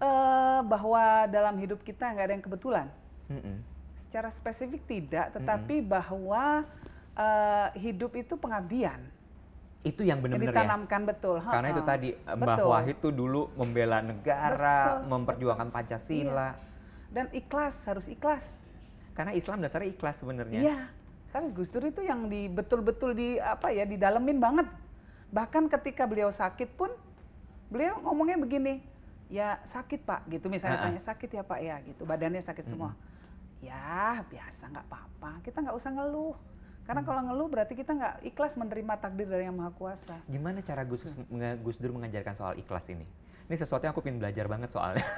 [0.00, 2.86] Eh, bahwa dalam hidup kita nggak ada yang kebetulan.
[3.28, 3.58] Hmm, hmm.
[4.08, 6.64] Secara spesifik tidak, tetapi bahwa
[7.16, 9.00] eh, hidup itu pengabdian.
[9.86, 10.58] Itu yang benar-benar ya.
[10.58, 11.38] ditanamkan betul.
[11.38, 12.66] Karena itu tadi Mbah Betul.
[12.74, 15.14] Wahid tuh dulu membela negara, Betul.
[15.14, 16.58] memperjuangkan Pancasila.
[17.06, 18.66] Dan ikhlas harus ikhlas.
[19.14, 20.58] Karena Islam dasarnya ikhlas sebenarnya.
[20.58, 20.78] Iya.
[21.30, 24.66] Tapi Gus Dur itu yang di betul-betul di apa ya didalemin banget.
[25.30, 26.90] Bahkan ketika beliau sakit pun
[27.70, 28.82] beliau ngomongnya begini,
[29.30, 32.90] ya sakit pak gitu misalnya tanya sakit ya pak ya gitu badannya sakit semua.
[33.62, 36.34] Ya biasa nggak apa-apa kita nggak usah ngeluh.
[36.86, 37.06] Karena Mm.
[37.06, 40.22] kalau ngeluh berarti kita nggak ikhlas menerima takdir dari yang maha kuasa.
[40.24, 43.02] Gimana cara Gus, menga- Gus Dur mengajarkan soal ikhlas ini?
[43.44, 45.02] Ini sesuatu yang aku pengen belajar banget soalnya.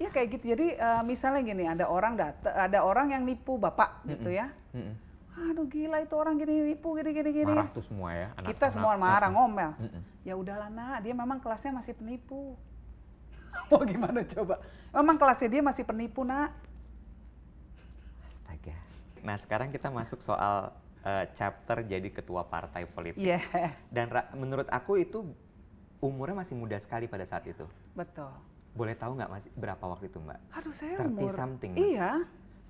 [0.00, 0.50] Ya kayak gitu.
[0.50, 4.50] Jadi eh, misalnya gini ada orang dat- ada orang yang nipu bapak gitu ya.
[4.72, 4.98] Mm-mm.
[5.32, 7.46] Aduh gila itu orang gini nipu gini gini gini.
[7.48, 8.28] Marah tuh semua ya.
[8.32, 8.50] anak-anak.
[8.50, 10.02] kita semua marah ngomel Mm-mm.
[10.20, 12.58] ya udahlah nak dia memang kelasnya masih penipu
[13.70, 14.58] mau gimana coba
[14.90, 16.50] memang kelasnya dia masih penipu nak
[18.24, 18.74] Astaga.
[19.20, 23.18] Nah sekarang kita masuk soal eh, chapter jadi ketua partai politik.
[23.18, 23.42] yes
[23.88, 25.26] Dan menurut aku itu
[25.98, 27.66] umurnya masih muda sekali pada saat itu.
[27.92, 28.30] betul
[28.72, 30.38] Boleh tahu nggak masih berapa waktu itu Mbak?
[30.50, 31.82] aduh saya 30 umur something, Mas.
[31.84, 32.10] iya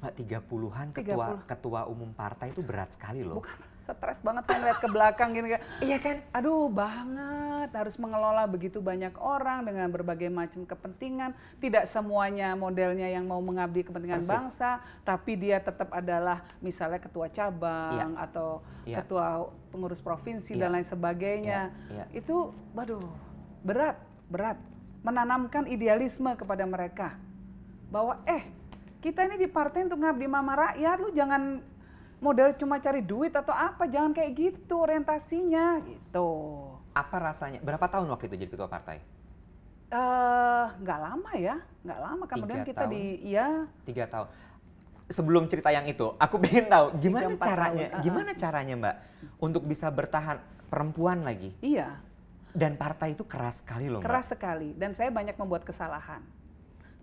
[0.02, 1.50] Mbak 30-an ketua 30.
[1.54, 3.38] ketua umum partai itu berat sekali loh.
[3.38, 5.48] bukan stres banget saya ngeliat ke belakang gini
[5.80, 6.16] Iya kan?
[6.32, 13.26] aduh banget harus mengelola begitu banyak orang dengan berbagai macam kepentingan tidak semuanya modelnya yang
[13.26, 14.30] mau mengabdi kepentingan Persis.
[14.30, 14.70] bangsa
[15.02, 18.98] tapi dia tetap adalah misalnya ketua cabang atau Iya.
[18.98, 20.60] ketua pengurus provinsi Iya.
[20.60, 22.04] dan lain sebagainya Iya, iya.
[22.12, 23.02] itu waduh
[23.60, 24.58] berat berat
[25.02, 27.18] menanamkan idealisme kepada mereka
[27.88, 28.42] bahwa eh
[28.98, 31.58] kita ini di partai untuk ngabdi mama rakyat lu jangan
[32.22, 36.28] model cuma cari duit atau apa jangan kayak gitu orientasinya gitu
[36.92, 37.58] Apa rasanya?
[37.58, 39.02] Berapa tahun waktu itu jadi ketua partai?
[39.92, 42.92] eh nggak lama ya nggak lama kemudian Tiga kita tahun.
[42.96, 43.48] di ya
[43.84, 44.28] Tiga tahun.
[45.12, 48.96] Sebelum cerita yang itu, aku pengen tahu gimana Tiga, caranya, tahun, gimana caranya Mbak
[49.36, 50.40] untuk bisa bertahan
[50.72, 52.00] perempuan lagi iya
[52.52, 54.08] dan partai itu keras sekali loh Mbak.
[54.08, 56.24] keras sekali dan saya banyak membuat kesalahan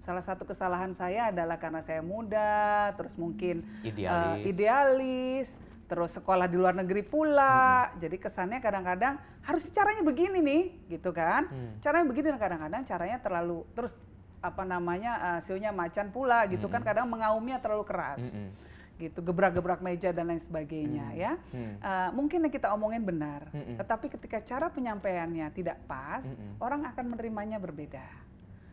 [0.10, 4.42] salah satu kesalahan saya adalah karena saya muda terus mungkin eh, Idealis.
[4.50, 5.48] idealis
[5.86, 10.64] terus sekolah di luar negeri pula jadi kesannya kadang-kadang harus caranya begini nih
[10.98, 11.78] gitu kan Hmm.
[11.78, 13.94] caranya begini dan kadang-kadang caranya terlalu terus
[14.42, 18.50] apa namanya uh, macan pula gitu kan kadang mengaumnya terlalu keras Mm-mm.
[18.98, 21.78] gitu gebrak-gebrak meja dan lain sebagainya ya Hmm.
[21.86, 23.78] Uh, mungkin yang kita omongin benar Mm-mm.
[23.78, 26.58] tetapi ketika cara penyampaiannya tidak pas Mm-mm.
[26.58, 28.29] orang akan menerimanya berbeda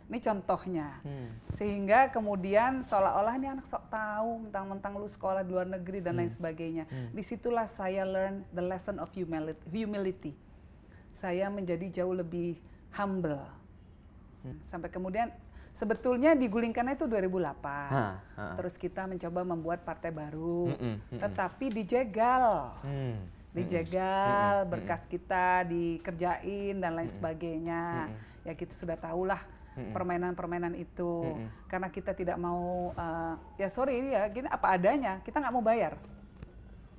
[0.07, 1.35] ini contohnya Hmm.
[1.55, 6.21] sehingga kemudian seolah-olah ini anak sok tahu mentang-mentang lu sekolah di luar negeri dan Hmm.
[6.23, 10.39] lain sebagainya di situlah saya learn the lesson of humility,
[11.11, 12.61] saya menjadi jauh lebih
[12.93, 13.43] humble
[14.41, 14.57] Hmm.
[14.63, 15.35] sampai kemudian
[15.75, 18.07] sebetulnya digulingkannya itu 2008 Ha,
[18.39, 18.45] ha.
[18.55, 21.19] terus kita mencoba membuat partai baru Mm-mm, mm-mm.
[21.19, 23.27] tetapi dijegal Hmm.
[23.51, 28.09] dijegal Mm-mm, berkas kita dikerjain dan lain sebagainya
[28.41, 29.43] ya kita sudah tahulah
[29.93, 31.37] Permainan-permainan itu.
[31.37, 31.49] Mm-mm.
[31.69, 36.01] karena kita tidak mau eh, ya sorry ya gini apa adanya kita nggak mau bayar.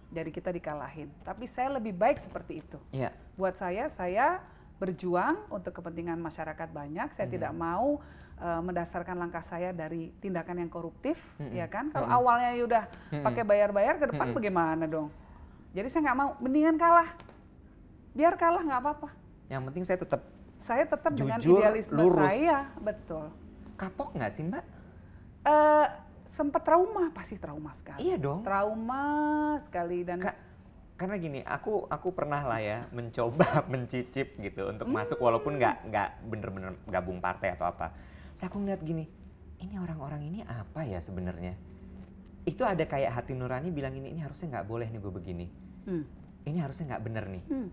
[0.08, 1.12] Jadi kita dikalahin.
[1.26, 2.78] Tapi saya lebih baik seperti itu.
[2.94, 3.12] Iya.
[3.38, 4.42] buat saya saya
[4.78, 7.10] berjuang untuk kepentingan masyarakat banyak.
[7.18, 7.98] Saya tidak mau
[8.38, 11.58] eh, mendasarkan langkah saya dari tindakan yang koruptif Mm-mm.
[11.58, 11.90] ya kan?
[11.90, 12.84] Kalau awalnya ya udah
[13.26, 14.38] pakai bayar-bayar ke depan Mm-mm.
[14.38, 15.10] bagaimana dong?
[15.74, 17.10] Jadi saya nggak mau mendingan kalah.
[18.14, 19.10] Biar kalah nggak apa-apa.
[19.50, 20.22] Yang penting saya tetap
[20.58, 22.28] saya tetap dengan Jujur, idealisme lurus.
[22.28, 23.30] saya betul
[23.74, 24.66] kapok nggak sih mbak?
[25.44, 25.88] eh
[26.28, 28.44] sempat trauma pasti trauma sekali Iya dong.
[28.44, 29.04] trauma
[29.60, 30.36] sekali dan Ka-
[30.98, 36.10] karena gini, aku aku pernah lah ya mencoba mencicip gitu untuk masuk walaupun nggak nggak
[36.26, 37.94] bener-bener gabung partai atau apa.
[38.34, 39.06] Terus aku ngeliat gini,
[39.58, 41.54] ini orang-orang ini apa ya sebenarnya?
[42.44, 45.48] Itu ada kayak hati nurani bilang ini ini harusnya nggak boleh nih gue begini.
[45.86, 46.04] hmm,
[46.44, 47.44] Ini harusnya nggak bener nih.
[47.46, 47.68] hmm,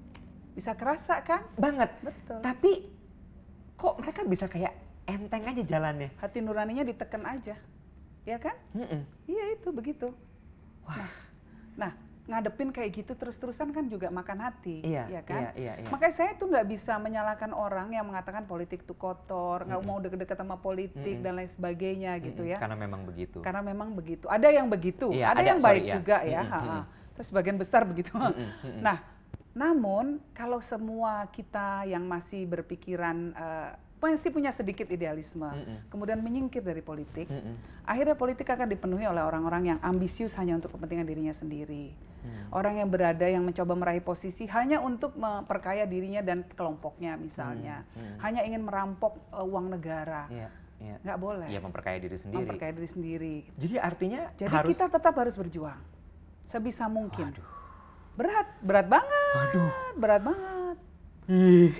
[0.55, 1.91] bisa kerasa kan Banget.
[2.01, 2.73] betul Tapi
[3.75, 4.73] kok mereka bisa kayak
[5.05, 6.09] enteng aja jalannya?
[6.17, 7.59] hati nuraninya ditekan aja
[8.25, 9.05] ya kan Mm-mm.
[9.27, 10.09] iya itu begitu
[10.83, 11.11] nah,
[11.77, 11.93] nah
[12.25, 15.89] ngadepin kayak gitu terus-terusan kan juga makan hati Iya, ya kan iya, iya, iya.
[15.93, 20.33] makanya saya tuh nggak bisa menyalahkan orang yang mengatakan politik itu kotor nggak mau deket-deket
[20.35, 22.53] sama politik dan lain sebagainya gitu Mm-mm.
[22.57, 23.39] ya Karena memang begitu.
[23.45, 25.93] karena memang begitu ada yang begitu Iya, ada, ada, yang sorry, baik iya.
[25.93, 26.65] juga ya Mm-mm, ha-ha.
[26.65, 26.85] mm-mm.
[27.13, 28.81] terus sebagian besar begitu mm-mm.
[28.81, 28.97] nah
[29.55, 33.71] namun kalau semua kita yang masih berpikiran eh,
[34.05, 35.89] masih punya sedikit idealisme Mm-mm.
[35.89, 37.57] kemudian menyingkir dari politik Mm-mm.
[37.89, 41.95] akhirnya politik akan dipenuhi oleh orang-orang yang ambisius hanya untuk kepentingan dirinya sendiri
[42.53, 47.85] orang yang berada yang mencoba meraih posisi hanya untuk memperkaya dirinya dan kelompoknya misalnya
[48.21, 50.49] hanya ingin merampok eh, uang negara Iya,
[50.81, 50.97] iya.
[51.01, 52.45] nggak boleh Iya memperkaya diri sendiri.
[52.45, 55.81] memperkaya diri sendiri Jadi artinya jadi harus kita tetap harus berjuang
[56.45, 57.33] sebisa mungkin.
[57.33, 57.64] Waduh.
[58.15, 59.35] Berat, berat banget.
[59.35, 59.71] Waduh.
[59.99, 60.77] Berat banget.
[61.27, 61.71] Ih.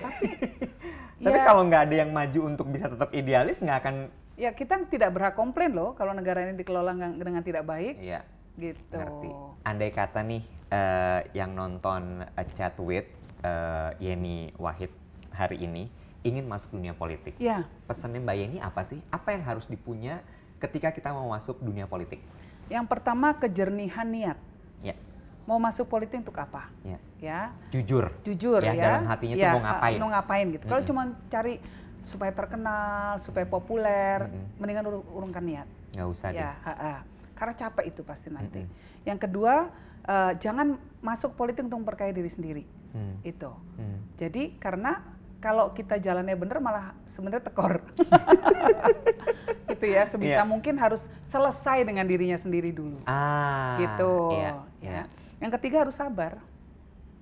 [1.25, 1.47] Tapi Ya.
[1.47, 3.97] kalau nggak ada yang maju untuk bisa tetap idealis nggak akan
[4.35, 8.27] Ya kita tidak berhak komplain loh kalau negara ini dikelola dengan tidak baik Iya,
[8.59, 8.83] gitu.
[8.91, 9.31] ngerti.
[9.63, 13.07] Andai kata nih eh, yang nonton eh, chat with
[13.41, 14.91] eh, Yeni Wahid
[15.31, 15.87] hari ini
[16.27, 17.39] ingin masuk dunia politik.
[17.39, 18.99] Ya, Pesannya Mbak Yeni apa sih?
[19.07, 20.19] Apa yang harus dipunya
[20.59, 22.19] ketika kita mau masuk dunia politik?
[22.67, 24.39] yang pertama kejernihan niat.
[24.81, 24.97] Ya,
[25.45, 26.73] Mau masuk politik untuk apa?
[26.83, 26.99] ya.
[27.21, 28.13] Ya, Jujur.
[28.21, 28.85] jujur Ya, ya.
[29.01, 29.97] dalam hatinya tuh Ya, mau ngapain.
[29.97, 30.65] Mau ngapain gitu.
[30.65, 30.91] Kalau Mm-mm.
[30.93, 31.55] cuma cari
[32.01, 34.61] supaya terkenal, supaya populer, Mm-mm.
[34.61, 35.69] mendingan ur- urungkan niat.
[35.93, 36.39] Nggak usah deh.
[36.39, 36.95] Ya, ha-ha.
[37.35, 38.61] karena capek itu pasti nanti.
[38.61, 39.05] Mm-mm.
[39.05, 42.65] Yang kedua, eh, jangan masuk politik untuk memperkaya diri sendiri.
[42.93, 43.51] Hmm, Itu.
[43.75, 44.15] hmm.
[44.15, 45.03] Jadi karena
[45.39, 47.83] kalau kita jalannya bener malah sebenarnya tekor.
[49.69, 50.47] gitu ya, sebisa Iya.
[50.47, 53.01] mungkin harus selesai dengan dirinya sendiri dulu.
[53.05, 54.13] Ah, gitu.
[54.33, 54.93] iya, ya.
[55.03, 55.05] iya.
[55.45, 56.41] Yang ketiga harus sabar.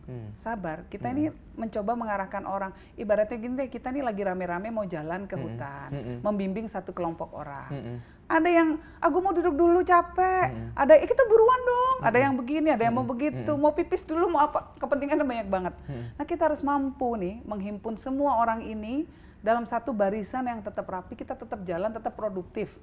[0.07, 0.31] Hmm.
[0.39, 0.87] Sabar.
[0.87, 2.71] Kita ini mencoba mengarahkan orang.
[2.95, 6.19] Ibaratnya gini deh, kita ini lagi rame-rame mau jalan ke hutan, Mm-mm.
[6.23, 7.71] membimbing satu kelompok orang.
[7.71, 7.97] Mm-mm.
[8.31, 8.69] Ada yang,
[9.03, 10.55] aku mau duduk dulu capek.
[10.55, 10.79] Mm-mm.
[10.79, 11.99] Ada, eh, kita buruan dong.
[12.03, 13.53] Ada yang begini, ada yang mau begitu.
[13.59, 14.75] Mau pipis dulu, mau apa?
[14.79, 15.75] Kepentingannya banyak banget.
[16.19, 19.07] Nah kita harus mampu nih menghimpun semua orang ini
[19.43, 21.15] dalam satu barisan yang tetap rapi.
[21.19, 22.75] Kita tetap jalan, tetap produktif.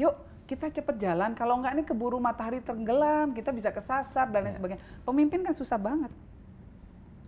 [0.00, 1.32] Yuk kita cepet jalan.
[1.32, 4.82] Kalau enggak ini keburu matahari tenggelam, kita bisa kesasar dan lain sebagainya.
[5.02, 6.12] Pemimpin kan susah banget.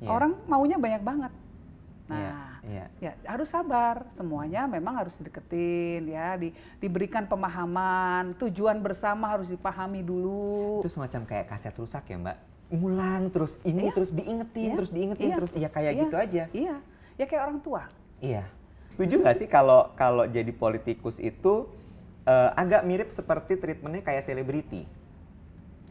[0.05, 0.09] Iya.
[0.13, 1.33] Orang maunya banyak banget.
[2.07, 3.13] Nah, Iya, iya.
[3.19, 4.07] ya harus sabar.
[4.15, 10.85] Semuanya memang harus dideketin ya, di, diberikan pemahaman, tujuan bersama harus dipahami dulu.
[10.85, 12.37] Itu semacam kayak kaset rusak ya Mbak?
[12.67, 13.95] Ngulang terus ini Iya.
[13.95, 14.77] terus diingetin, Iya.
[14.77, 15.37] terus diingetin, Iya.
[15.39, 16.03] terus iya kayak Iya.
[16.05, 16.45] gitu aja.
[16.53, 16.77] Iya,
[17.17, 17.83] ya kayak orang tua.
[18.23, 18.45] Iya.
[18.87, 21.67] Setuju nggak sih kalau kalau jadi politikus itu
[22.27, 24.85] eh, agak mirip seperti treatmentnya kayak selebriti?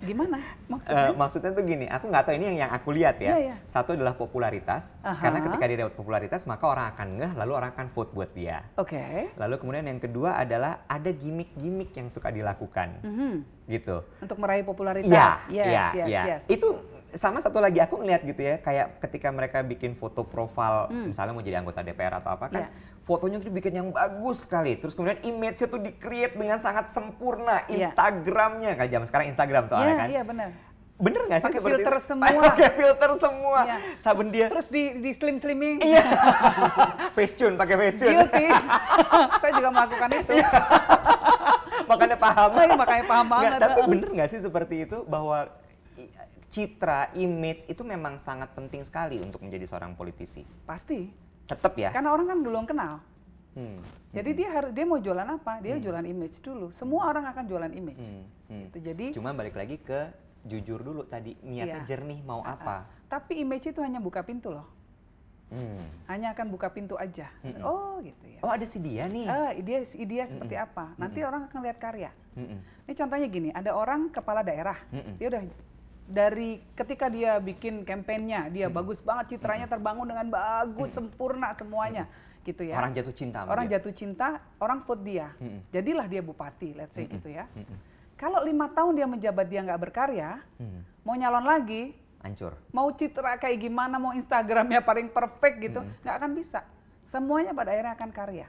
[0.04, 1.16] Gimana maksudnya?
[1.16, 3.32] maksudnya tuh gini, aku nggak tahu ini yang, yang aku lihat ya.
[3.32, 3.56] Iya, iya.
[3.72, 5.18] Satu adalah popularitas, Aha.
[5.18, 8.68] karena ketika dia dapat popularitas maka orang akan ngeh, lalu orang akan vote buat dia.
[8.76, 9.32] Oke.
[9.40, 13.34] Lalu kemudian yang kedua adalah ada gimmick-gimmick yang suka dilakukan, Mhm.
[13.72, 14.04] gitu.
[14.20, 15.48] Untuk meraih popularitas.
[15.48, 16.24] Iya, iya, yes, iya.
[16.28, 16.42] yes.
[16.52, 16.76] Itu
[17.16, 21.10] sama satu lagi aku ngeliat gitu ya, kayak ketika mereka bikin foto profil, Hmm.
[21.10, 22.70] misalnya mau jadi anggota DPR atau apa kan, Iya.
[23.02, 24.76] fotonya tuh dibikin yang bagus sekali.
[24.76, 27.64] Terus kemudian image-nya tuh di-create dengan sangat sempurna.
[27.66, 27.90] Iya.
[27.90, 30.08] Instagramnya, kayak zaman sekarang Instagram soalnya Iya, kan.
[30.10, 30.50] iya benar.
[30.96, 32.04] Bener nggak sih Pakai seperti filter itu?
[32.06, 32.28] semua.
[32.48, 33.60] Pakai filter semua.
[33.62, 33.78] Iya.
[34.00, 35.76] Saben dia Terus di di slim slimming.
[35.82, 36.04] Iya.
[37.16, 38.16] Facetune, pakai Facetune.
[38.18, 38.46] Guilty.
[39.44, 40.32] Saya juga melakukan itu.
[40.36, 40.50] Iya.
[41.86, 42.50] Makanya paham.
[42.54, 43.60] Iya, makanya paham Nggak, banget.
[43.62, 45.38] tapi bener nggak sih seperti itu bahwa
[46.56, 50.48] citra, image itu memang sangat penting sekali untuk menjadi seorang politisi.
[50.64, 51.12] Pasti.
[51.44, 51.92] Tetap ya.
[51.92, 53.04] Karena orang kan belum kenal.
[53.60, 53.84] Hmm.
[54.16, 55.60] Jadi dia harus dia mau jualan apa?
[55.60, 56.72] Dia jualan image dulu.
[56.72, 58.08] Semua orang akan jualan image.
[58.08, 58.24] Hmm.
[58.48, 58.62] Hmm.
[58.72, 58.78] Gitu.
[58.88, 60.12] Jadi Cuma balik lagi ke
[60.48, 61.88] jujur dulu tadi niatnya Iya.
[61.90, 62.88] jernih mau apa.
[63.06, 64.66] tapi image itu hanya buka pintu loh.
[65.54, 65.86] Hmm.
[66.10, 67.30] Hanya akan buka pintu aja.
[67.46, 67.62] Mm-mm.
[67.62, 68.42] Oh, gitu ya.
[68.42, 69.30] Oh ada si dia nih.
[69.30, 70.98] Ah, ide ide seperti apa?
[70.98, 72.10] Nanti orang akan lihat karya.
[72.34, 72.60] Mm-mm.
[72.90, 75.16] Ini contohnya gini, ada orang kepala daerah, Mm-mm.
[75.22, 75.42] dia udah
[76.06, 82.06] dari ketika dia bikin kampanyenya, dia bagus banget citranya terbangun dengan bagus, sempurna semuanya,
[82.46, 82.78] gitu ya.
[82.78, 83.82] Orang jatuh cinta Orang dia.
[83.82, 84.28] jatuh cinta,
[84.62, 85.66] orang vote dia, Mm-mm.
[85.74, 87.18] jadilah dia bupati, let's say Mm-mm.
[87.18, 87.50] gitu ya.
[87.58, 87.78] Mm-mm.
[88.16, 90.86] Kalau lima tahun dia menjabat dia nggak berkarya, Hmm.
[91.04, 91.92] mau nyalon lagi,
[92.24, 92.56] Hancur.
[92.72, 96.64] mau citra kayak gimana, mau Instagramnya paling perfect gitu, nggak akan bisa.
[97.04, 98.48] Semuanya pada akhirnya akan karya.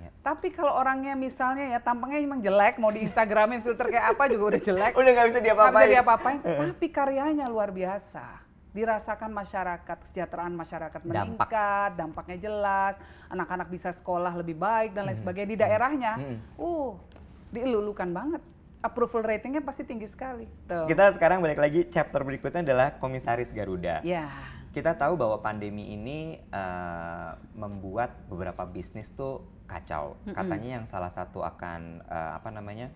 [0.00, 0.10] Ya.
[0.24, 4.56] Tapi kalau orangnya misalnya ya tampangnya emang jelek, mau di Instagramin filter kayak apa juga
[4.56, 5.84] udah jelek, Udah nggak bisa diapa-apain.
[5.84, 6.38] bisa diapa-apain.
[6.40, 8.24] Tapi karyanya luar biasa.
[8.70, 11.10] Dirasakan masyarakat, kesejahteraan masyarakat Dampak.
[11.10, 12.94] meningkat, dampaknya jelas,
[13.26, 16.12] anak-anak bisa sekolah lebih baik dan lain sebagainya di daerahnya.
[16.16, 16.36] Mhm.
[16.56, 16.94] Uh,
[17.50, 18.42] dielulukan banget.
[18.80, 20.48] Approval ratingnya pasti tinggi sekali.
[20.64, 20.88] Tuh.
[20.88, 24.00] Kita sekarang balik lagi chapter berikutnya adalah komisaris Garuda.
[24.00, 24.32] Ya.
[24.70, 30.18] Kita tahu bahwa pandemi ini eh, membuat beberapa bisnis tuh kacau.
[30.34, 32.90] Katanya yang salah satu akan eh, apa namanya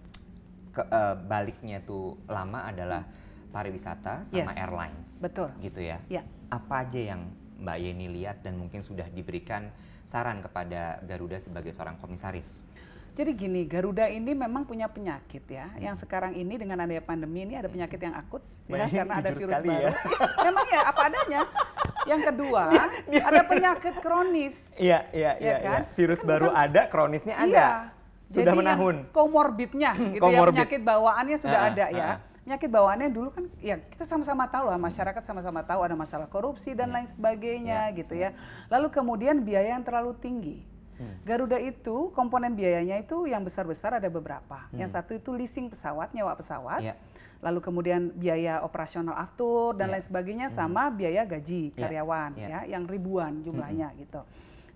[0.74, 3.06] ke, eh, baliknya tuh lama adalah
[3.54, 4.58] pariwisata sama Yes.
[4.58, 5.08] airlines.
[5.22, 5.48] Betul.
[5.62, 6.02] Gitu ya.
[6.10, 6.26] Ya.
[6.50, 7.30] Apa aja yang
[7.62, 9.70] Mbak Yeni lihat dan mungkin sudah diberikan
[10.02, 12.66] saran kepada Garuda sebagai seorang komisaris?
[13.14, 15.70] Jadi gini, Garuda ini memang punya penyakit ya.
[15.78, 19.30] Yang sekarang ini dengan adanya pandemi ini ada penyakit yang akut ya, Yeni karena ada
[19.30, 19.70] virus baru.
[19.70, 19.90] ya.
[20.50, 21.40] memang ya apa adanya.
[22.04, 22.62] Yang kedua,
[23.30, 24.54] ada penyakit kronis.
[24.74, 25.56] Iya, iya, Ya iya.
[25.56, 25.80] kan?
[25.80, 25.94] iya.
[25.94, 27.46] Virus Kan baru bukan- ada, kronisnya ada.
[27.46, 27.68] Iya.
[28.24, 28.96] Sudah Jadi menahun.
[29.14, 30.54] Komorbidnya gitu ya, Comorbid.
[30.58, 32.04] penyakit bawaannya sudah Ah, ada ya.
[32.04, 32.16] ah.
[32.44, 36.74] Penyakit bawaannya dulu kan ya kita sama-sama tahu lah masyarakat sama-sama tahu ada masalah korupsi
[36.74, 37.96] dan lain sebagainya Iya.
[37.96, 38.34] gitu ya.
[38.68, 40.66] Lalu kemudian biaya yang terlalu tinggi.
[40.94, 41.16] Hmm.
[41.26, 44.66] Garuda itu komponen biayanya itu yang besar-besar ada beberapa.
[44.70, 46.80] Yang satu itu leasing pesawat, nyewa pesawat.
[46.80, 46.88] Hmm.
[46.90, 46.94] Iya.
[47.42, 49.92] Lalu kemudian biaya operasional aftur dan Iya.
[49.98, 51.76] lain sebagainya sama biaya gaji Iya.
[51.76, 52.48] karyawan Iya.
[52.48, 54.22] ya yang ribuan jumlahnya gitu.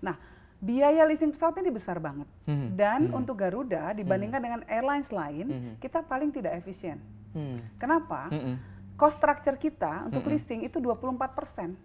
[0.03, 0.19] Nah,
[0.59, 2.27] biaya leasing pesawat ini besar banget.
[2.45, 2.67] Mhm.
[2.75, 5.71] Dan untuk Garuda dibandingkan dengan airlines lain, Mhm.
[5.79, 6.99] kita paling tidak efisien.
[7.31, 7.57] Hmm.
[7.77, 8.27] Kenapa?
[8.29, 8.57] Mm-mm.
[8.99, 10.33] Cost structure kita untuk Mm-mm.
[10.35, 11.77] leasing itu 24 persen.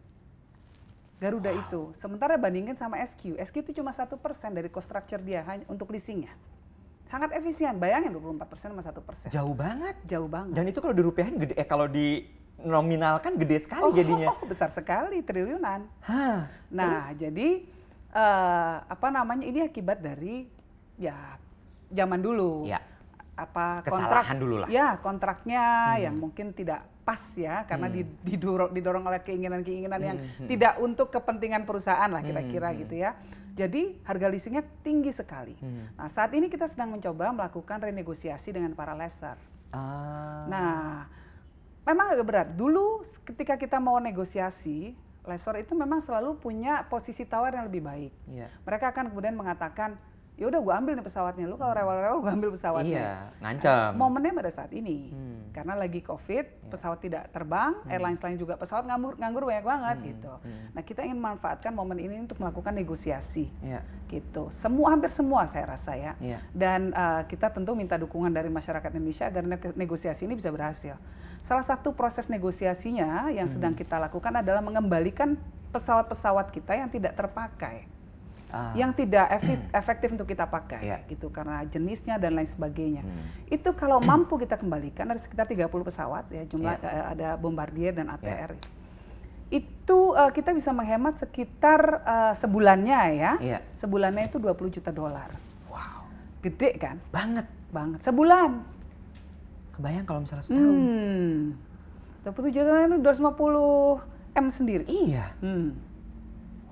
[1.25, 1.89] Garuda itu.
[1.97, 3.41] Sementara bandingkan sama SQ.
[3.41, 6.37] SQ itu cuma satu persen dari cost structure dia hanya untuk leasingnya.
[7.09, 7.81] Sangat efisien.
[7.81, 9.33] Bayangin 24 persen sama satu persen.
[9.33, 9.97] Jauh banget.
[10.05, 10.53] Jauh banget.
[10.53, 12.29] Dan itu kalau dirupiahin gede, eh kalau di
[12.61, 14.37] nominalkan gede sekali jadinya.
[14.37, 15.89] Oh, besar sekali, triliunan.
[16.05, 16.53] Hah.
[16.69, 17.65] Nah, jadi
[18.13, 20.45] eh, apa namanya ini akibat dari
[21.01, 21.41] ya
[21.89, 22.69] zaman dulu.
[22.69, 22.85] Ya.
[23.35, 24.69] Apa Kesalahan dulu lah.
[24.69, 24.77] Hmm.
[24.77, 25.65] Ya, kontraknya
[25.99, 31.13] yang mungkin tidak pas ya karena di- didorong didorong oleh keinginan-keinginan yang Hmm, tidak untuk
[31.13, 33.13] kepentingan perusahaan lah kira-kira gitu ya.
[33.55, 35.55] Jadi harga leasingnya tinggi sekali.
[35.63, 35.95] Hmm.
[35.95, 39.39] Nah, saat ini kita sedang mencoba melakukan renegosiasi dengan para lessor.
[39.71, 40.43] Ah.
[40.51, 41.07] Nah,
[41.87, 42.49] memang agak berat.
[42.57, 48.13] Dulu ketika kita mau negosiasi, lessor itu memang selalu punya posisi tawar yang lebih baik.
[48.27, 48.51] Iya.
[48.67, 50.03] Mereka akan kemudian mengatakan,
[50.35, 52.91] ya udah gue ambil nih pesawatnya, lu kalau rewel-rewel gue ambil pesawatnya.
[52.91, 53.91] Iya, ngancam.
[53.95, 55.55] Momennya pada saat ini, Hmm.
[55.55, 60.35] karena lagi COVID, pesawat tidak terbang, airlines lain juga pesawat nganggur, nganggur banyak banget gitu.
[60.43, 60.75] Hmm.
[60.75, 63.87] Nah kita ingin memanfaatkan momen ini untuk melakukan negosiasi Iya.
[64.07, 64.51] gitu.
[64.51, 66.19] Semua hampir semua saya rasa ya.
[66.19, 66.43] Iya.
[66.51, 70.99] Dan uh, kita tentu minta dukungan dari masyarakat Indonesia agar ne- negosiasi ini bisa berhasil.
[71.41, 73.55] Salah satu proses negosiasinya yang Hmm.
[73.55, 75.39] sedang kita lakukan adalah mengembalikan
[75.71, 77.87] pesawat-pesawat kita yang tidak terpakai,
[78.55, 78.71] Ah.
[78.73, 80.99] yang tidak efi- efektif untuk kita pakai, Iya.
[81.11, 83.03] gitu karena jenisnya dan lain sebagainya.
[83.03, 83.27] Hmm.
[83.51, 86.87] Itu kalau mampu kita kembalikan ada sekitar 30 pesawat ya jumlah Iya.
[86.87, 88.55] eh, ada Bombardier dan ATR.
[89.51, 93.33] Itu eh, kita bisa menghemat sekitar eh, sebulannya ya.
[93.39, 93.59] Iya.
[93.75, 95.35] Sebulannya itu 20 juta dolar.
[95.67, 96.07] Wow.
[96.39, 97.03] Gede kan?
[97.11, 97.51] Banget.
[97.71, 98.07] Banget.
[98.07, 98.63] Sebulan.
[99.75, 100.75] Kebayang kalau misalnya setahun.
[100.79, 101.41] Hmm.
[102.23, 103.99] 20 juta itu 250
[104.33, 104.85] M sendiri.
[104.87, 105.35] Iya.
[105.43, 105.75] Hmm.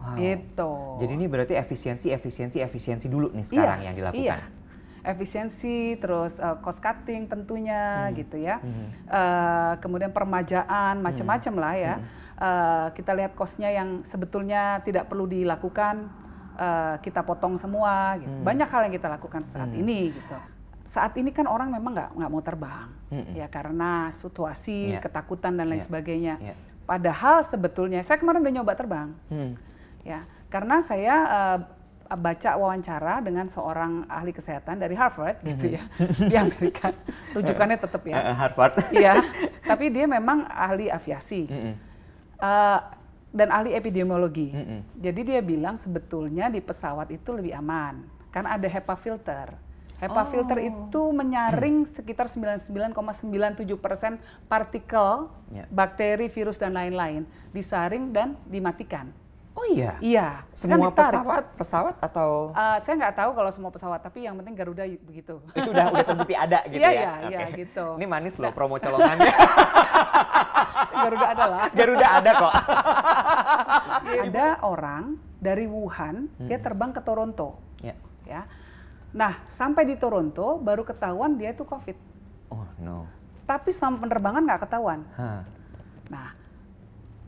[0.03, 0.19] Wow.
[0.19, 0.73] Gitu.
[1.07, 4.43] Jadi ini berarti efisiensi, efisiensi, efisiensi dulu nih sekarang yang dilakukan.
[4.43, 4.61] Iya.
[5.03, 8.15] efisiensi, terus uh, cost cutting tentunya hmm.
[8.23, 8.63] gitu ya.
[8.63, 8.87] Hmm.
[9.11, 11.95] Uh, kemudian permajaan macam-macam lah ya.
[11.99, 12.07] Hmm.
[12.39, 16.07] Uh, kita lihat costnya yang sebetulnya tidak perlu dilakukan
[16.55, 18.15] uh, kita potong semua.
[18.23, 18.31] Gitu.
[18.31, 18.47] Hmm.
[18.47, 19.83] Banyak hal yang kita lakukan saat hmm.
[19.83, 20.39] ini gitu.
[20.87, 23.33] Saat ini kan orang memang nggak nggak mau terbang hmm.
[23.33, 25.03] ya karena situasi yeah.
[25.03, 25.89] ketakutan dan lain yeah.
[25.89, 26.35] sebagainya.
[26.39, 26.57] Yeah.
[26.87, 29.09] Padahal sebetulnya saya kemarin udah nyoba terbang.
[29.33, 29.59] Hmm.
[30.03, 31.59] Ya, karena saya uh,
[32.17, 35.51] baca wawancara dengan seorang ahli kesehatan dari Harvard mm -hmm.
[35.57, 35.83] gitu ya
[36.29, 36.93] di Amerika
[37.37, 39.25] rujukannya tetap ya uh, Harvard iya
[39.65, 41.75] tapi dia memang ahli aviasi mm -hmm.
[42.41, 42.81] uh,
[43.33, 44.81] dan ahli epidemiologi mm -hmm.
[45.01, 49.47] jadi dia bilang sebetulnya di pesawat itu lebih aman karena ada HEPA filter
[50.03, 50.29] HEPA oh.
[50.35, 52.91] filter itu menyaring sekitar 99,97
[53.79, 54.19] persen
[54.51, 55.63] partikel, yeah.
[55.71, 57.23] bakteri, virus dan lain-lain,
[57.55, 59.15] disaring dan dimatikan.
[59.53, 60.01] Oh iya.
[60.01, 60.29] Iya.
[60.57, 62.57] Semua kan pesawat pesawat atau?
[62.57, 65.45] Uh, saya nggak tahu kalau semua pesawat, tapi yang penting Garuda begitu.
[65.53, 66.97] Itu udah udah terbukti ada gitu iya, ya?
[66.97, 67.61] Iya, iya, okay.
[67.69, 67.85] gitu.
[68.01, 69.35] Ini manis loh promo colongannya.
[71.05, 71.65] Garuda ada lah.
[71.73, 72.55] Garuda ada kok.
[74.25, 75.05] ada orang
[75.37, 76.49] dari Wuhan, hmm.
[76.49, 77.61] dia terbang ke Toronto.
[77.85, 77.97] Ya.
[78.25, 78.49] ya.
[79.13, 81.97] Nah, sampai di Toronto baru ketahuan dia itu COVID.
[82.49, 83.05] Oh no.
[83.45, 85.05] Tapi selama penerbangan nggak ketahuan.
[85.13, 85.45] Huh.
[86.09, 86.33] Nah,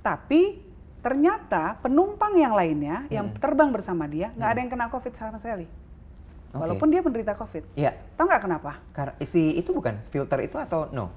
[0.00, 0.72] tapi
[1.04, 3.12] Ternyata penumpang yang lainnya hmm.
[3.12, 4.54] yang terbang bersama dia nggak hmm.
[4.56, 5.68] ada yang kena COVID sama sekali.
[5.68, 6.56] Okay.
[6.56, 7.76] Walaupun dia menderita COVID.
[7.76, 7.92] Iya.
[8.16, 8.80] Tahu nggak kenapa?
[8.96, 11.12] Karena si itu bukan filter itu atau no?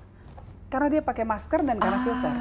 [0.67, 2.04] Karena dia pakai masker dan karena ah.
[2.04, 2.34] filter.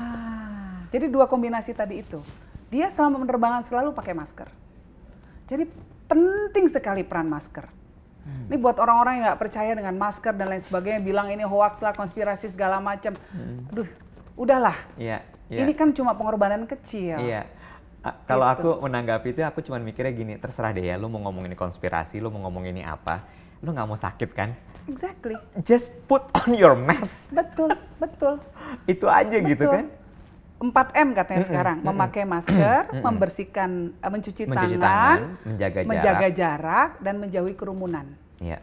[0.90, 2.18] Jadi dua kombinasi tadi itu.
[2.66, 4.50] Dia selama penerbangan selalu pakai masker.
[5.46, 5.70] Jadi
[6.10, 7.70] penting sekali peran masker.
[8.26, 8.50] Hmm.
[8.50, 11.94] Ini buat orang-orang yang nggak percaya dengan masker dan lain sebagainya, bilang ini hoax lah,
[11.94, 13.14] konspirasi segala macam.
[13.30, 13.70] Hmm.
[13.70, 13.86] Aduh,
[14.34, 14.74] udahlah.
[14.98, 15.22] Iya.
[15.46, 15.62] Yeah.
[15.62, 17.22] Ini kan cuma pengorbanan kecil.
[17.22, 17.46] Iya.
[18.26, 18.54] Kalau gitu.
[18.54, 22.22] aku menanggapi itu, aku cuma mikirnya gini, terserah deh ya, lu mau ngomong ini konspirasi,
[22.22, 23.26] lu mau ngomong ini apa,
[23.62, 24.54] lu nggak mau sakit kan?
[24.86, 25.34] Exactly.
[25.66, 27.34] Just put on your mask.
[27.34, 28.38] Betul, betul.
[28.92, 29.50] itu aja gitu betul.
[29.50, 29.86] gitu kan?
[30.56, 31.92] 4M katanya mm -mm, sekarang, mm -mm.
[31.92, 33.02] memakai masker, mm -mm.
[33.04, 36.32] membersihkan, uh, mencuci, mencuci tangan, tangan menjaga, menjaga jarak.
[36.32, 38.06] jarak, dan menjauhi kerumunan.
[38.40, 38.58] Iya.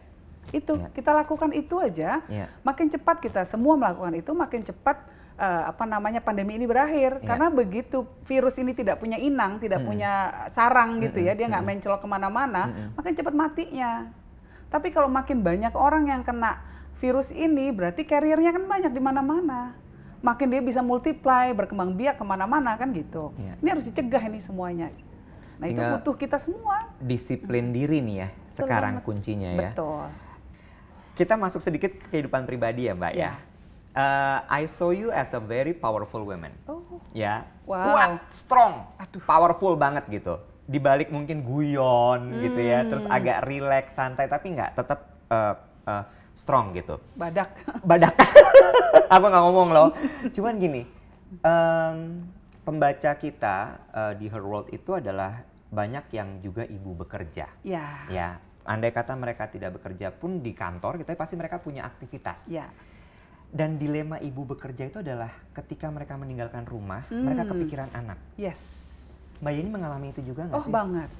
[0.50, 0.90] Itu, yeah.
[0.90, 2.48] kita lakukan itu aja, yeah.
[2.66, 5.06] makin cepat kita semua melakukan itu, makin cepat
[5.38, 7.26] uh, apa namanya pandemi ini berakhir yeah.
[7.26, 9.88] karena begitu virus ini tidak punya inang tidak hmm.
[9.88, 10.12] punya
[10.50, 11.70] sarang gitu ya dia nggak hmm.
[11.78, 12.88] mencelok ke mana-mana hmm.
[12.98, 13.92] makin cepat matinya
[14.70, 16.58] tapi kalau makin banyak orang yang kena
[16.98, 19.74] virus ini berarti karirnya kan banyak di mana-mana
[20.24, 23.58] makin dia bisa multiply berkembang biak ke mana-mana kan gitu yeah.
[23.60, 24.88] ini harus dicegah ini semuanya
[25.58, 27.74] nah Tinggal itu butuh kita semua disiplin hmm.
[27.74, 29.06] diri nih ya sekarang Betul.
[29.06, 30.06] kuncinya ya betul
[31.14, 33.34] kita masuk sedikit ke kehidupan pribadi ya mbak yeah.
[33.38, 33.43] ya
[33.94, 36.52] uh, I saw you as a very powerful woman.
[36.66, 37.00] Oh.
[37.14, 37.46] Ya.
[37.64, 37.94] Wow.
[37.94, 39.22] Kuat, strong, Aduh.
[39.24, 40.36] powerful banget gitu.
[40.68, 42.40] Di balik mungkin guyon hmm.
[42.44, 42.88] gitu ya, hmm.
[42.92, 45.54] terus agak relax, santai tapi nggak tetap uh,
[45.88, 46.04] uh,
[46.36, 47.00] strong gitu.
[47.16, 47.56] Badak.
[47.88, 48.14] Badak.
[49.14, 49.88] Aku nggak ngomong loh.
[50.34, 50.82] Cuman gini,
[51.40, 52.26] um,
[52.66, 53.56] pembaca kita
[53.94, 55.40] uh, di Her World itu adalah
[55.74, 57.48] banyak yang juga ibu bekerja.
[57.64, 57.86] Ya.
[58.10, 58.28] Ya.
[58.64, 62.48] Andai kata mereka tidak bekerja pun di kantor, kita pasti mereka punya aktivitas.
[62.48, 62.72] Ya
[63.54, 67.22] dan dilema ibu bekerja itu adalah ketika mereka meninggalkan rumah, hmm.
[67.22, 68.18] mereka kepikiran anak.
[68.34, 68.90] Yes.
[69.38, 70.70] Mbak Yeni mengalami itu juga nggak oh, sih?
[70.70, 71.10] Oh banget.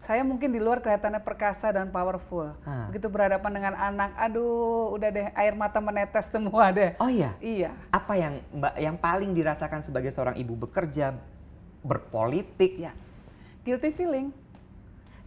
[0.00, 2.56] Saya mungkin di luar kelihatannya perkasa dan powerful.
[2.64, 2.88] Ha.
[2.88, 6.96] Begitu berhadapan dengan anak, aduh, udah deh air mata menetes semua deh.
[6.96, 7.36] Oh iya.
[7.44, 7.76] Iya.
[7.92, 11.12] Apa yang Mbak yang paling dirasakan sebagai seorang ibu bekerja,
[11.84, 12.80] berpolitik?
[12.80, 12.96] Ya.
[13.68, 14.32] Guilty feeling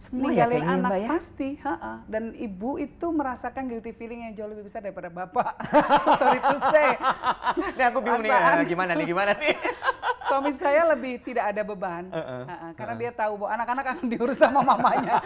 [0.02, 1.08] semua ya kayaknya anak ya?
[1.14, 1.92] pasti ha -ha.
[2.10, 5.54] dan ibu itu merasakan guilty feeling yang jauh lebih besar daripada bapak
[6.20, 6.98] sorry to say
[7.78, 9.54] ini aku bingung nih ya, gimana nih gimana nih
[10.26, 12.68] suami saya lebih tidak ada beban uh -uh, ha -ha.
[12.74, 13.02] karena uh -uh.
[13.06, 15.22] dia tahu bahwa anak-anak akan diurus sama mamanya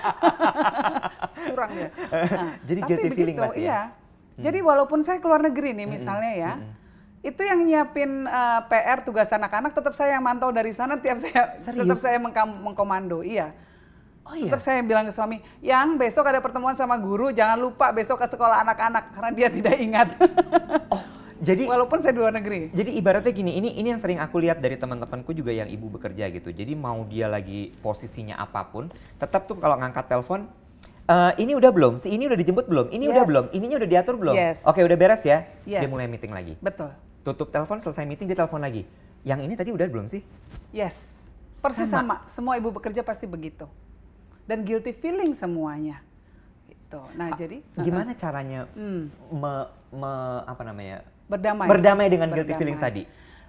[1.48, 3.80] curang ya nah, jadi tapi guilty begitu, feeling masih ya iya.
[3.80, 4.42] Hmm.
[4.44, 7.24] jadi walaupun saya keluar negeri nih misalnya ya hmm.
[7.24, 11.16] itu yang nyiapin uh, eh, PR tugas anak-anak tetap saya yang mantau dari sana tiap
[11.16, 11.80] saya Serius?
[11.80, 13.56] tetap saya mengkomando iya
[14.26, 14.50] Oh iya.
[14.50, 18.26] Tetap saya bilang ke suami, yang besok ada pertemuan sama guru, jangan lupa besok ke
[18.26, 20.08] sekolah anak-anak karena dia tidak ingat.
[20.94, 21.02] oh,
[21.38, 22.74] jadi walaupun saya di luar negeri.
[22.74, 26.26] Jadi ibaratnya gini, ini ini yang sering aku lihat dari teman-temanku juga yang ibu bekerja
[26.34, 26.50] gitu.
[26.50, 28.90] Jadi mau dia lagi posisinya apa pun,
[29.22, 30.50] tetap tuh kalau ngangkat telepon,
[31.06, 33.12] uh, ini udah belum, si ini udah dijemput belum, ini yes.
[33.14, 34.34] udah belum, ininya udah diatur belum.
[34.34, 34.58] Yes.
[34.66, 35.46] Oke, udah beres ya.
[35.62, 35.86] Yes.
[35.86, 36.58] Dia mulai meeting lagi.
[36.58, 36.90] Betul.
[37.22, 38.90] Tutup telepon, selesai meeting dia telepon lagi.
[39.22, 40.26] Yang ini tadi udah belum sih?
[40.74, 41.14] Yes.
[41.62, 42.26] Persis sama.
[42.26, 42.26] sama.
[42.26, 43.70] Semua ibu bekerja pasti begitu
[44.46, 46.00] dan guilty feeling semuanya.
[46.70, 47.02] Gitu.
[47.18, 49.02] Nah, A jadi gimana uh, caranya hmm.
[49.34, 49.52] me,
[49.90, 50.12] me,
[50.46, 51.02] apa namanya?
[51.26, 51.66] berdamai.
[51.66, 52.46] Berdamai dengan berdamai.
[52.46, 53.02] guilty feeling tadi.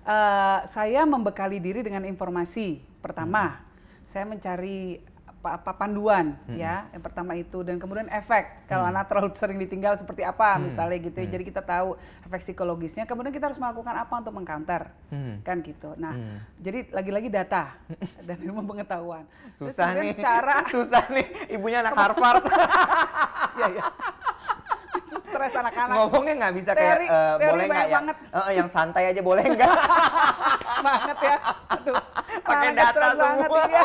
[0.08, 2.82] Uh, saya membekali diri dengan informasi.
[3.00, 3.62] Pertama, hmm.
[4.10, 5.02] saya mencari
[5.38, 6.58] apa, apa panduan hmm.
[6.58, 8.92] ya yang pertama itu dan kemudian efek kalau hmm.
[8.92, 10.68] anak terlalu sering ditinggal seperti apa hmm.
[10.68, 11.26] misalnya gitu ya.
[11.30, 11.34] hmm.
[11.38, 11.90] jadi kita tahu
[12.26, 15.46] efek psikologisnya kemudian kita harus melakukan apa untuk mengcounter hmm.
[15.46, 16.38] kan gitu nah hmm.
[16.60, 17.78] jadi lagi-lagi data
[18.28, 19.24] dan ilmu pengetahuan
[19.56, 22.44] susah nih cara susah nih ibunya anak Harvard
[23.62, 23.86] ya ya
[25.28, 25.96] stres anak-anak.
[26.02, 28.00] Ngomongnya nggak bisa kayak uh, boleh nggak ya?
[28.32, 29.76] Uh, yang santai aja boleh nggak?
[30.82, 31.38] banget ya.
[31.76, 31.96] Aduh.
[32.48, 33.64] Pakai data semua.
[33.68, 33.84] Ya.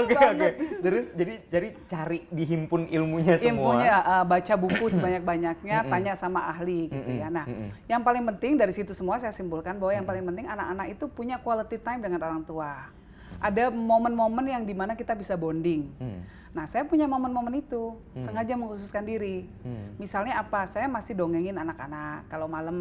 [0.00, 0.36] Oke oke.
[0.36, 3.76] Okay, Terus jadi jadi cari dihimpun ilmunya semua.
[3.76, 7.28] Ilmunya uh, baca buku sebanyak-banyaknya, tanya sama ahli gitu ya.
[7.28, 7.44] Nah,
[7.86, 11.36] yang paling penting dari situ semua saya simpulkan bahwa yang paling penting anak-anak itu punya
[11.38, 12.90] quality time dengan orang tua.
[13.40, 15.88] Ada momen-momen yang di mana kita bisa bonding.
[15.96, 16.20] Hmm.
[16.50, 18.26] Nah, saya punya momen-momen itu, hmm.
[18.26, 19.46] sengaja mengkhususkan diri.
[19.62, 19.96] Hmm.
[19.96, 20.66] Misalnya apa?
[20.66, 22.76] Saya masih dongengin anak-anak kalau malam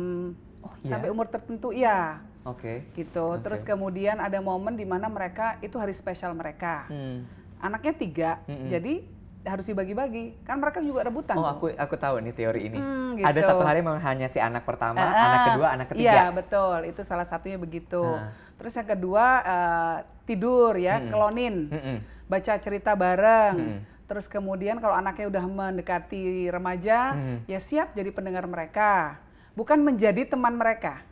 [0.65, 0.89] oh, iya?
[0.89, 2.20] sampai umur tertentu, iya.
[2.48, 2.88] Oke.
[2.94, 3.04] Okay.
[3.04, 3.20] Gitu.
[3.20, 3.42] Okay.
[3.44, 6.88] Terus kemudian ada momen di mana mereka itu hari spesial mereka.
[6.88, 7.28] Hmm.
[7.60, 8.68] Anaknya tiga, hmm.
[8.72, 8.94] jadi
[9.44, 10.40] harus dibagi-bagi.
[10.48, 11.36] Kan mereka juga rebutan.
[11.36, 12.80] Oh, aku aku tahu nih teori ini.
[12.80, 13.28] Hmm, gitu.
[13.28, 16.08] Ada satu hari memang hanya si anak pertama, uh, anak kedua, anak ketiga.
[16.08, 16.78] Iya, betul.
[16.88, 18.00] Itu salah satunya begitu.
[18.00, 18.32] Uh.
[18.56, 21.08] Terus yang kedua uh, tidur ya, hmm.
[21.12, 21.56] kelonin.
[21.68, 22.00] Hmm.
[22.32, 23.56] Baca cerita bareng.
[23.60, 23.80] Hmm.
[24.08, 27.38] Terus kemudian kalau anaknya udah mendekati remaja, hmm.
[27.46, 29.20] ya siap jadi pendengar mereka.
[29.54, 31.09] Bukan menjadi teman mereka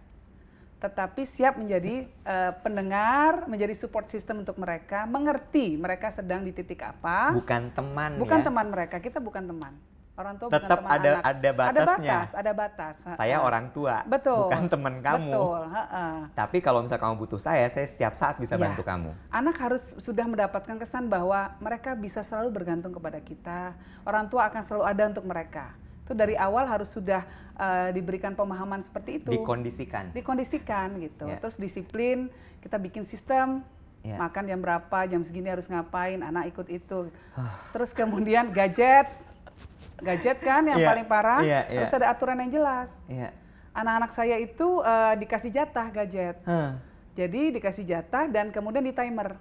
[0.77, 6.85] tetapi siap menjadi uh, pendengar, menjadi support system untuk mereka, mengerti mereka sedang di titik
[6.85, 7.33] apa.
[7.33, 8.45] Bukan teman Bukan ya?
[8.45, 9.73] teman mereka, kita bukan teman.
[10.17, 11.23] Orang tua Tetap bukan teman ada, anak.
[11.25, 11.77] ada batasnya.
[11.77, 12.95] Ada batas, ada batas.
[13.21, 14.49] Saya orang tua, Betul.
[14.49, 15.29] bukan teman kamu.
[15.33, 15.61] Betul.
[15.69, 16.05] Ha -ha.
[16.33, 18.61] Tapi kalau misalnya kamu butuh saya, saya setiap saat bisa ya.
[18.65, 19.13] bantu kamu.
[19.29, 23.77] Anak harus sudah mendapatkan kesan bahwa mereka bisa selalu bergantung kepada kita.
[24.05, 25.73] Orang tua akan selalu ada untuk mereka
[26.07, 27.27] itu dari awal harus sudah
[27.59, 29.35] uh, diberikan pemahaman seperti itu.
[29.35, 30.15] Dikondisikan.
[30.15, 31.27] Dikondisikan gitu.
[31.27, 31.43] Yeah.
[31.43, 32.31] Terus disiplin,
[32.63, 33.59] kita bikin sistem
[34.07, 34.15] yeah.
[34.15, 37.11] makan jam berapa, jam segini harus ngapain, anak ikut itu.
[37.75, 39.11] Terus kemudian gadget,
[39.99, 40.87] gadget kan yang yeah.
[40.87, 41.43] paling parah.
[41.43, 41.83] Yeah, yeah.
[41.83, 42.95] Terus ada aturan yang jelas.
[43.11, 43.35] Yeah.
[43.75, 46.39] Anak-anak saya itu uh, dikasih jatah gadget.
[46.47, 46.79] Huh.
[47.19, 49.35] Jadi dikasih jatah dan kemudian di timer.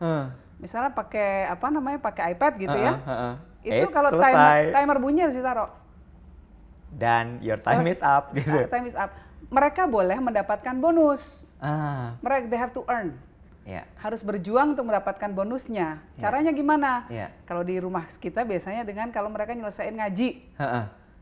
[0.00, 0.32] Huh.
[0.56, 2.94] Misalnya pakai apa namanya pakai iPad gitu uh -uh, ya.
[2.96, 3.34] Uh -uh.
[3.66, 5.85] Itu kalau timer, timer bunyi harus ditaruh
[6.96, 8.56] dan your time so, is up gitu.
[8.72, 9.12] Time is up.
[9.52, 11.46] Mereka boleh mendapatkan bonus.
[11.60, 12.16] Ah.
[12.24, 13.14] Mereka they have to earn.
[13.66, 13.84] Yeah.
[13.98, 16.00] Harus berjuang untuk mendapatkan bonusnya.
[16.16, 16.20] Yeah.
[16.22, 17.04] Caranya gimana?
[17.12, 17.30] Yeah.
[17.44, 20.56] Kalau di rumah kita biasanya dengan kalau mereka nyelesain ngaji.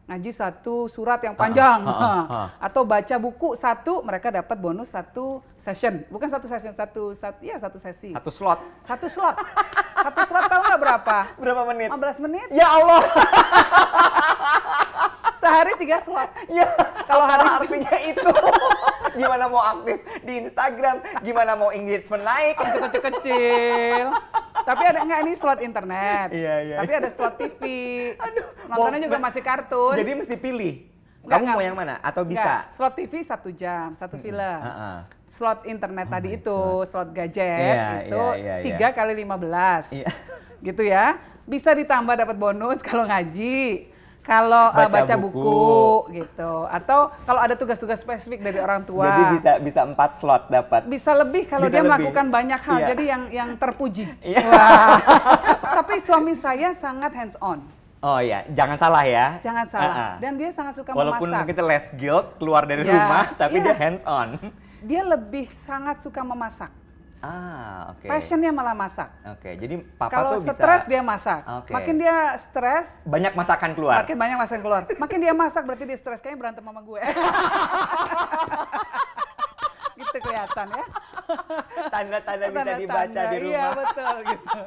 [0.05, 1.81] Ngaji satu surat yang panjang.
[1.89, 1.93] Ha
[2.29, 2.45] -ha.
[2.61, 6.05] Atau baca buku satu, mereka dapat bonus satu session.
[6.13, 8.13] Bukan satu session, satu, satu ya satu sesi.
[8.13, 8.61] Satu slot.
[8.85, 9.37] Satu slot.
[10.05, 11.19] satu slot tahu nggak berapa?
[11.41, 11.89] Berapa menit?
[11.89, 12.49] 15 menit.
[12.53, 13.01] Ya Allah.
[15.45, 16.31] Sehari tiga slot.
[16.49, 16.67] Ya,
[17.05, 18.33] kalau hari artinya itu.
[19.21, 22.57] gimana mau aktif di Instagram, gimana mau engagement naik.
[22.57, 24.07] Kecil-kecil.
[24.65, 26.33] Tapi ada enggak ini slot internet.
[26.33, 26.77] Iya, iya.
[26.81, 27.63] Tapi ada slot TV.
[28.17, 28.47] Aduh.
[28.73, 29.95] Nontonnya juga masih kartun.
[30.01, 30.75] Jadi mesti pilih.
[31.25, 31.57] Enggak, Kamu enggak.
[31.57, 31.95] mau yang mana?
[32.01, 32.41] Atau bisa?
[32.41, 32.63] Enggak.
[32.73, 34.41] Slot TV satu jam, satu film.
[34.41, 34.99] Uh -uh.
[35.29, 36.89] Slot internet oh tadi itu, God.
[36.89, 40.07] slot gadget yeah, itu iya, iya, tiga kali lima belas, iya.
[40.63, 41.19] gitu ya.
[41.43, 43.91] Bisa ditambah dapat bonus kalau ngaji
[44.25, 45.37] kalau baca, uh, baca buku.
[45.37, 50.49] buku gitu atau kalau ada tugas-tugas spesifik dari orang tua jadi bisa bisa empat slot
[50.49, 51.93] dapat bisa lebih kalau dia lebih.
[51.93, 52.87] melakukan banyak hal iya.
[52.97, 54.41] jadi yang yang terpuji iya.
[55.77, 57.61] tapi suami saya sangat hands on
[58.05, 59.41] Oh iya, jangan salah ya.
[59.41, 59.89] Jangan salah.
[59.89, 60.15] Uh -uh.
[60.21, 61.41] Dan dia sangat suka Walaupun memasak.
[61.41, 63.01] Walaupun kita less guilt keluar dari yeah.
[63.01, 63.65] rumah, tapi yeah.
[63.65, 64.29] dia hands on.
[64.85, 66.69] Dia lebih sangat suka memasak.
[67.25, 68.05] Ah, oke.
[68.05, 68.09] Okay.
[68.13, 69.09] Passionnya malah masak.
[69.25, 70.53] Oke, okay, jadi papa Kalau tuh bisa.
[70.53, 71.41] Kalau stres dia masak.
[71.65, 71.73] Okay.
[71.73, 72.87] Makin dia stres.
[73.09, 74.05] Banyak masakan keluar.
[74.05, 74.83] Makin banyak masakan keluar.
[74.85, 76.21] Makin dia masak berarti dia stres.
[76.21, 77.01] Kayaknya berantem sama gue.
[80.05, 80.85] gitu kelihatan ya.
[81.89, 83.57] Tanda-tanda bisa dibaca di rumah.
[83.57, 84.61] Iya betul gitu.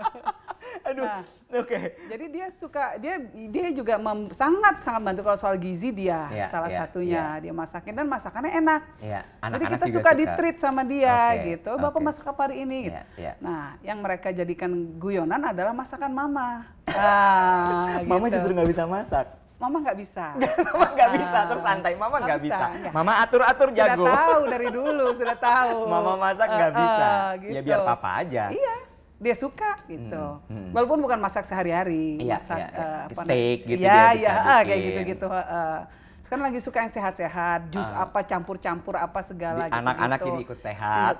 [0.84, 1.24] Aduh, nah,
[1.54, 1.68] oke.
[1.68, 1.84] Okay.
[2.12, 6.50] Jadi dia suka dia dia juga mem, sangat sangat bantu kalau soal gizi dia yeah,
[6.52, 7.42] salah yeah, satunya yeah.
[7.42, 8.82] dia masakin dan masakannya enak.
[9.02, 10.12] Yeah, Jadi kita suka, suka.
[10.20, 11.72] di-treat sama dia okay, gitu.
[11.80, 12.08] Bapak okay.
[12.08, 13.02] masak apa hari ini gitu.
[13.18, 13.36] Yeah, yeah.
[13.42, 16.50] Nah, yang mereka jadikan guyonan adalah masakan mama.
[16.98, 18.10] Ah, gitu.
[18.10, 19.28] Mama justru nggak bisa masak.
[19.60, 20.26] Mama nggak bisa.
[20.72, 21.94] Mama nggak bisa terus santai.
[22.00, 22.66] Mama nggak bisa.
[22.72, 22.90] bisa.
[22.96, 24.08] Mama atur-atur jago.
[24.08, 25.78] Sudah tahu dari dulu, sudah tahu.
[25.84, 27.06] Mama masak nggak uh, bisa.
[27.06, 27.56] Uh, gitu.
[27.60, 28.44] Ya biar papa aja.
[28.56, 28.87] Iya
[29.18, 30.26] dia suka gitu.
[30.46, 30.72] Hmm, hmm.
[30.74, 32.86] Walaupun bukan masak sehari-hari, iya, masak iya, iya.
[32.86, 35.28] Uh, steak gitu ya, dia ya, uh, kayak gitu-gitu.
[35.28, 35.80] Uh,
[36.28, 39.80] sekarang lagi suka yang sehat-sehat, jus uh, apa campur-campur apa segala gitu.
[39.80, 41.16] Anak-anak ini ikut sehat.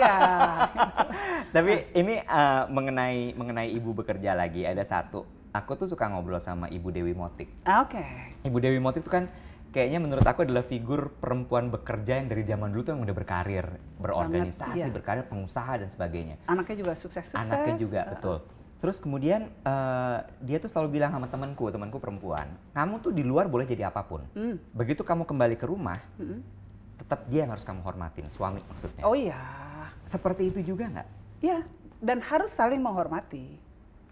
[0.00, 0.16] Iya.
[1.54, 5.28] Tapi ini uh, mengenai mengenai ibu bekerja lagi ada satu.
[5.50, 7.50] Aku tuh suka ngobrol sama Ibu Dewi Motik.
[7.66, 7.98] Oke.
[7.98, 8.10] Okay.
[8.46, 9.26] Ibu Dewi Motik itu kan
[9.70, 13.66] kayaknya menurut aku adalah figur perempuan bekerja yang dari zaman dulu tuh yang udah berkarir,
[14.02, 14.90] berorganisasi, iya.
[14.90, 16.42] berkarir, pengusaha dan sebagainya.
[16.50, 17.38] Anaknya juga sukses-sukses.
[17.46, 18.36] Anaknya juga, Uh, betul.
[18.80, 23.44] Terus kemudian eh, dia tuh selalu bilang sama temanku, temanku perempuan, kamu tuh di luar
[23.44, 24.24] boleh jadi apa pun.
[24.32, 24.56] Hmm.
[24.72, 26.40] Begitu kamu kembali ke rumah, Mm-mm.
[26.96, 29.04] tetap dia yang harus kamu hormatin, suami maksudnya.
[29.04, 29.36] Oh iya.
[30.08, 31.08] Seperti itu juga nggak?
[31.44, 31.60] Ya,
[32.00, 33.60] dan harus saling menghormati.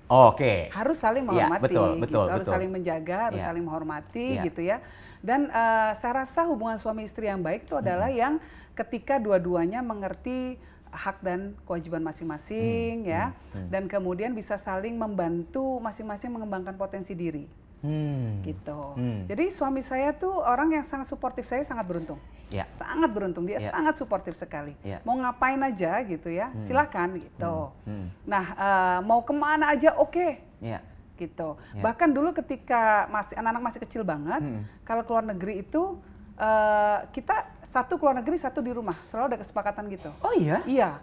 [0.08, 0.68] Oke.
[0.72, 1.64] Harus saling Iya, menghormati.
[1.64, 2.00] betul, gitu.
[2.04, 2.54] betul, Harus betul.
[2.56, 3.46] saling menjaga, harus Iya.
[3.48, 4.44] saling menghormati Iya.
[4.52, 4.76] gitu ya.
[5.20, 8.38] Dan eh, saya rasa hubungan suami istri yang baik itu adalah yang
[8.72, 10.54] ketika dua-duanya mengerti
[10.88, 13.68] hak dan kewajiban masing-masing Hmm, ya, hmm, hmm.
[13.68, 17.44] dan kemudian bisa saling membantu masing-masing mengembangkan potensi diri
[17.78, 18.42] Hmm.
[18.42, 18.96] gitu.
[18.96, 19.22] Hmm.
[19.30, 22.18] Jadi suami saya tuh orang yang sangat suportif, saya sangat beruntung.
[22.48, 22.64] Ya.
[22.74, 23.70] Sangat beruntung, dia Ya.
[23.70, 24.74] sangat suportif sekali.
[24.82, 24.98] Ya.
[25.04, 27.70] Mau ngapain aja gitu ya, silakan gitu.
[27.84, 28.08] Hmm.
[28.24, 30.82] Nah, eh, mau ke mana aja oke Ya.
[31.18, 31.48] Gitu.
[31.74, 31.82] Ya.
[31.82, 34.62] Bahkan dulu ketika masih anak-anak masih kecil banget, Hmm.
[34.82, 35.98] kalau keluar negeri itu
[36.38, 37.34] eh, kita
[37.66, 38.94] satu keluar negeri, satu di rumah.
[39.02, 40.14] Selalu ada kesepakatan gitu.
[40.22, 40.62] Oh iya?
[40.62, 41.02] Iya.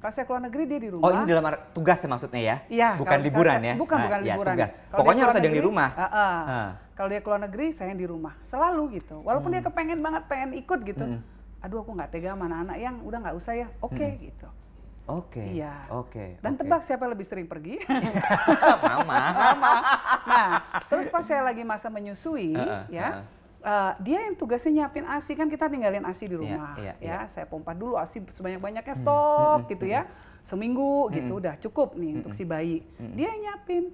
[0.00, 1.04] Kalau saya keluar negeri dia di rumah.
[1.04, 2.56] Oh ini dalam tugas ya maksudnya ya?
[2.64, 3.74] Iya, Bukan liburan saya- ya?
[3.76, 4.54] Bukan, Ah, bukan ya, liburan.
[4.56, 4.70] tugas.
[4.88, 5.88] Pokoknya harus ada yang di rumah.
[5.92, 6.40] ah, ah.
[6.48, 6.68] Ah.
[6.96, 8.32] Kalau dia keluar negeri, saya yang di rumah.
[8.42, 9.20] Selalu gitu.
[9.20, 9.60] Walaupun Hmm.
[9.60, 11.04] dia kepengen banget, pengen ikut gitu.
[11.60, 13.68] Aduh, aku nggak tega sama anak-anak yang udah nggak usah ya.
[13.78, 14.16] Oke Hmm.
[14.18, 14.48] gitu.
[15.10, 15.42] Oke.
[15.42, 15.74] Iya.
[15.90, 16.38] Oke.
[16.38, 16.60] Dan oke.
[16.62, 17.82] tebak siapa yang lebih sering pergi?
[18.86, 19.16] Mama.
[19.34, 19.74] Mama.
[20.26, 20.50] Nah,
[20.86, 23.24] terus pas saya lagi masa menyusui, Heeh, ya, heeh.
[23.66, 26.94] eh, dia yang tugasnya nyiapin asi kan kita tinggalin asi di Iya, rumah, iya, ya.
[27.02, 27.18] iya.
[27.26, 30.06] Saya pompa dulu asi sebanyak-banyaknya stok mm, gitu ya,
[30.40, 32.86] seminggu gitu udah cukup nih untuk si bayi.
[33.18, 33.90] Dia yang nyiapin.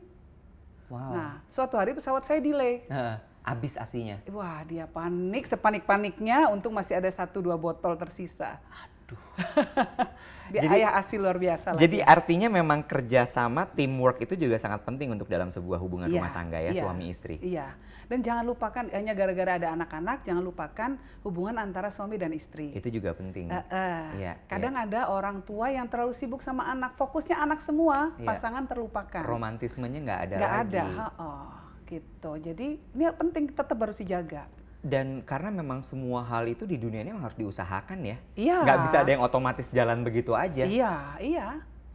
[0.87, 1.11] Wow.
[1.19, 2.85] Nah, suatu hari pesawat saya delay.
[2.87, 4.19] Heeh, Abis asinya.
[4.35, 8.59] Wah, dia panik sepanik-paniknya untuk masih ada satu dua botol tersisa.
[9.07, 9.21] Aduh.
[10.53, 11.81] dia Jadi- ayah asi luar biasa lah.
[11.81, 16.31] Jadi artinya memang kerjasama, teamwork itu juga sangat penting untuk dalam sebuah hubungan Iya, rumah
[16.31, 17.39] tangga ya, iya, suami istri.
[17.43, 17.75] Iya.
[18.07, 20.91] Dan jangan lupakan hanya gara-gara ada anak-anak, jangan lupakan
[21.27, 22.71] hubungan antara suami dan istri.
[22.71, 23.51] Itu juga penting.
[23.51, 24.03] Eh, eh.
[24.23, 28.31] Iya, Kadang ada orang tua yang terlalu sibuk sama anak, fokusnya anak semua, Iya.
[28.31, 29.27] pasangan terlupakan.
[29.27, 30.79] Romantismenya nggak ada Nggak lagi.
[30.79, 30.85] ada,
[31.19, 31.51] oh,
[31.91, 32.31] gitu.
[32.39, 34.47] Jadi ini penting tetap harus dijaga.
[34.87, 38.17] Dan karena memang semua hal itu di dunia ini memang harus diusahakan ya.
[38.39, 38.57] Iya.
[38.63, 40.63] Nggak bisa ada yang otomatis jalan begitu aja.
[40.63, 41.47] Iya, iya,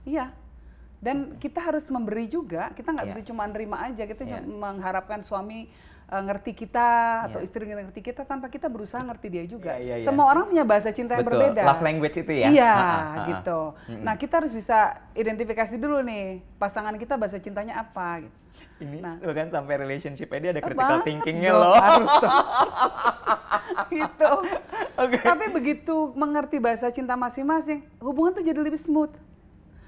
[0.03, 0.25] iya.
[0.99, 2.75] Dan kita harus memberi juga.
[2.75, 3.13] Kita nggak Iya.
[3.15, 4.03] bisa cuma nerima aja.
[4.03, 4.43] Kita cuma
[4.75, 5.71] mengharapkan suami
[6.11, 6.87] eh, ngerti kita
[7.25, 7.47] atau Iya.
[7.47, 9.79] istri ngerti kita tanpa kita berusaha ngerti dia juga.
[9.79, 10.05] Iya, iya, iya.
[10.05, 11.39] Semua orang punya bahasa cinta yang Betul.
[11.39, 11.63] berbeda.
[11.63, 12.47] Love language itu ya.
[12.51, 12.73] Iya,
[13.31, 13.59] gitu.
[13.97, 14.77] Nah, kita harus bisa
[15.13, 18.27] identifikasi dulu nih pasangan kita bahasa cintanya apa.
[18.27, 18.35] Gitu.
[18.81, 19.15] Ini Nah.
[19.21, 21.73] bahkan sampai relationship dia ada Eh, critical banget thinkingnya loh.
[21.73, 22.11] Harus
[23.93, 24.31] gitu.
[24.97, 25.17] Oke.
[25.17, 29.13] Tapi begitu mengerti bahasa cinta masing-masing, hubungan tuh jadi lebih smooth.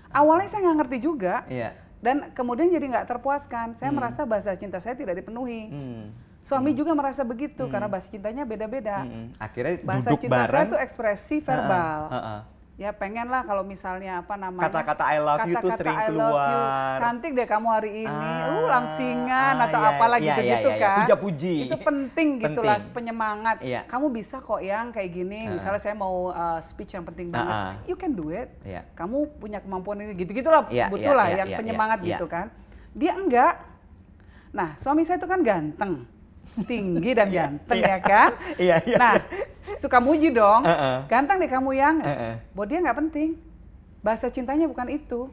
[0.08, 1.74] Awalnya saya nggak ngerti juga, Iya.
[2.04, 3.80] Dan kemudian jadi nggak terpuaskan.
[3.80, 5.72] Saya merasa bahasa cinta saya tidak dipenuhi.
[5.72, 6.06] Hmm.
[6.44, 9.08] Suami juga merasa begitu karena bahasa cintanya beda-beda.
[9.08, 9.32] Mm-mm.
[9.40, 10.72] Akhirnya Bahasa duduk cinta saya bareng.
[10.76, 12.00] tuh ekspresi verbal.
[12.12, 12.38] Ha-ha.
[12.74, 16.10] Ya pengen lah kalau misalnya apa namanya Kata-kata I love you tuh sering I love
[16.10, 16.98] you, keluar.
[16.98, 18.32] Cantik deh kamu hari ini.
[18.34, 20.82] Ah, uh langsingan ah, atau iya, apalah iya, gitu-gitu iya, iya.
[20.82, 20.98] kan.
[21.06, 21.56] Puja-puji.
[21.70, 22.96] Itu penting gitu lah Penting.
[22.98, 23.58] penyemangat.
[23.62, 23.86] Iya.
[23.86, 25.46] Kamu bisa kok yang kayak gini.
[25.46, 25.54] Ah.
[25.54, 27.54] Misalnya saya mau uh, speech yang penting banget.
[27.54, 27.86] Ah, ah.
[27.86, 28.50] You can do it.
[28.66, 28.90] Iya.
[28.98, 32.26] Kamu punya kemampuan ini gitu-gitulah Iya, betul iya, lah iya, yang iya, penyemangat iya, gitu
[32.26, 32.34] iya.
[32.34, 32.46] kan.
[32.98, 33.54] Dia enggak.
[34.50, 36.10] Nah, suami saya itu kan ganteng.
[36.70, 37.94] Tinggi dan ganteng iya.
[37.94, 38.30] ya kan?
[38.58, 38.98] Iya, iya.
[38.98, 39.14] Nah,
[39.80, 40.64] suka muji dong.
[40.64, 41.08] Heeh.
[41.08, 41.96] Ganteng deh kamu yang.
[42.04, 42.34] Heeh.
[42.52, 43.30] Buat dia nggak penting.
[44.04, 45.32] Bahasa cintanya bukan itu.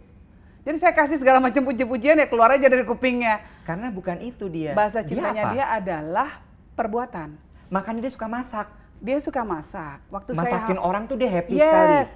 [0.60, 3.40] Jadi saya kasih segala macam puji-pujian ya keluar aja dari kupingnya.
[3.64, 4.76] Karena bukan itu dia.
[4.76, 5.52] Bahasa Dia cintanya apa?
[5.56, 6.28] dia adalah
[6.76, 7.28] perbuatan.
[7.72, 8.66] Makanya dia suka masak.
[9.00, 10.04] Dia suka masak.
[10.12, 11.96] Waktu Masakin saya orang tuh dia happy sekali.
[12.04, 12.10] yes,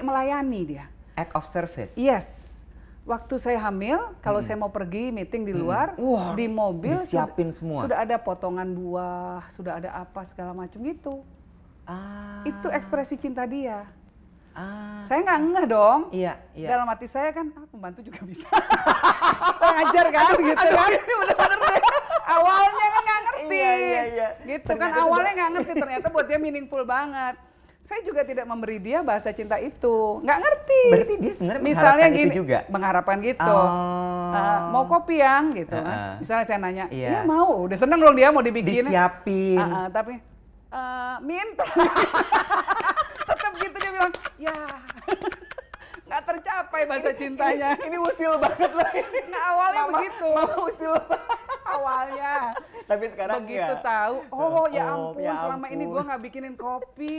[0.00, 0.84] melayani dia.
[1.12, 1.92] Act of service.
[2.00, 2.48] Yes.
[3.04, 7.56] Waktu saya hamil, kalau saya mau pergi meeting di luar, Wah, di mobil disiapin sudah,
[7.56, 7.80] semua.
[7.84, 11.24] sudah ada potongan buah, sudah ada apa segala macam gitu.
[11.90, 12.46] Ah.
[12.46, 13.82] Itu ekspresi cinta dia.
[14.54, 15.02] Ah.
[15.02, 16.00] Saya nggak ngeh dong.
[16.14, 16.68] Iya, iya.
[16.74, 18.46] Dalam hati saya kan, ah, pembantu juga bisa.
[19.74, 20.90] Ngajar kan, gitu kan.
[22.30, 23.58] Awalnya kan nggak ngerti.
[23.58, 24.28] Iya, iya, iya.
[24.46, 25.72] Gitu Ternyata kan, awalnya nggak ngerti.
[25.82, 27.34] Ternyata buat dia meaningful banget.
[27.90, 30.22] Saya juga tidak memberi dia bahasa cinta itu.
[30.22, 30.82] Nggak ngerti.
[30.94, 32.58] Berarti dia sebenarnya Misalnya gini, juga?
[32.70, 33.50] mengharapkan gitu.
[33.50, 34.30] Oh.
[34.30, 36.14] Uh, mau kopi yang gitu kan.
[36.14, 36.14] Uh-uh.
[36.22, 37.08] Misalnya saya nanya, Iya.
[37.18, 37.66] iya mau.
[37.66, 38.86] Udah seneng dong dia mau dibikin.
[38.86, 39.58] Disiapin.
[39.58, 40.22] Uh-uh, tapi
[40.70, 41.66] uh, minta.
[43.28, 44.54] Tetap gitu dia bilang, ya
[46.06, 47.78] nggak tercapai bahasa cintanya.
[47.78, 49.20] Ini usil banget ini.
[49.30, 50.28] Nah awalnya Mama- begitu.
[50.28, 50.92] Mama usil.
[51.62, 52.34] Awalnya.
[52.82, 53.86] Tapi sekarang begitu enggak.
[53.86, 55.94] tahu, oh ya Oh, ampun, ya selama ini ampun.
[55.94, 57.18] gua nggak bikinin kopi,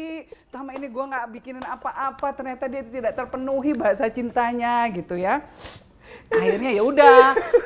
[0.51, 5.39] selama ini gua nggak bikinin apa-apa, ternyata dia tidak terpenuhi bahasa cintanya gitu ya.
[6.31, 7.19] Akhirnya ya udah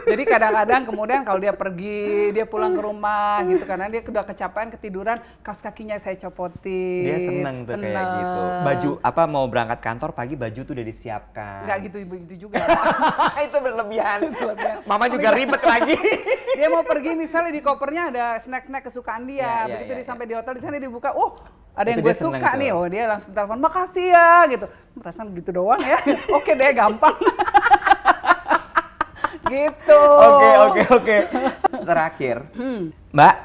[0.09, 4.73] jadi kadang-kadang kemudian kalau dia pergi dia pulang ke rumah gitu karena dia udah kecapean
[4.73, 8.41] ketiduran kaos kakinya saya copotin Dia seneng tuh kayak gitu.
[8.65, 11.59] Baju apa mau berangkat kantor pagi baju tuh udah disiapkan.
[11.69, 12.57] nggak gitu begitu juga
[13.45, 14.19] itu berlebihan.
[14.33, 14.75] berlebihan.
[14.89, 15.97] Mama juga ribet lagi.
[16.57, 20.03] dia mau pergi misalnya di kopernya ada snack-snack kesukaan dia Ya, ya, begitu ya, dia
[20.03, 20.07] ya.
[20.09, 21.35] sampai di hotel di sana dibuka oh
[21.75, 22.59] ada yang gue seneng suka tuh.
[22.63, 24.65] nih oh dia langsung telepon makasih ya gitu
[24.95, 25.99] perasaan gitu doang ya
[26.39, 27.15] oke deh gampang
[29.49, 31.17] gitu Oke oke oke.
[31.85, 32.35] Terakhir,
[33.13, 33.35] Mbak,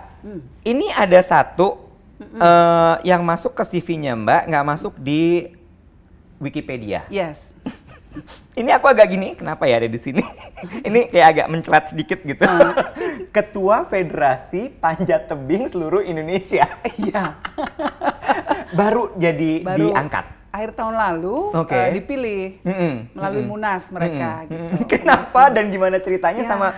[0.65, 1.77] ini ada satu
[2.21, 5.53] eh, yang masuk ke CV-nya Mbak, nggak masuk di
[6.41, 7.05] Wikipedia.
[7.13, 7.53] yes
[8.59, 10.19] Ini aku agak gini, kenapa ya ada di sini?
[10.89, 12.43] ini kayak agak mencelat sedikit gitu.
[13.37, 16.67] Ketua Federasi Panjat Tebing seluruh Indonesia.
[16.99, 17.39] iya
[18.75, 20.40] Baru jadi baru diangkat.
[20.51, 23.51] Akhir tahun lalu eh, dipilih Mm-mm, melalui mm-mm.
[23.55, 24.89] munas mereka Mm-mm, gitu mm-mm.
[24.91, 26.51] Kenapa dan gimana ceritanya Ya.
[26.51, 26.69] sama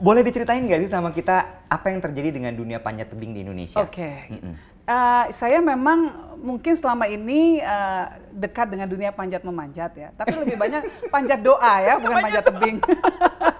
[0.00, 3.78] boleh diceritain nggak sih sama kita apa yang terjadi dengan dunia panjat tebing di Indonesia?
[3.78, 4.26] Oke.
[4.32, 4.54] Mm-mm.
[4.90, 6.10] Eh, saya memang
[6.40, 8.04] mungkin selama ini eh,
[8.34, 10.82] dekat dengan dunia panjat memanjat ya, tapi lebih banyak
[11.14, 12.76] panjat doa ya, bukan panjat tebing.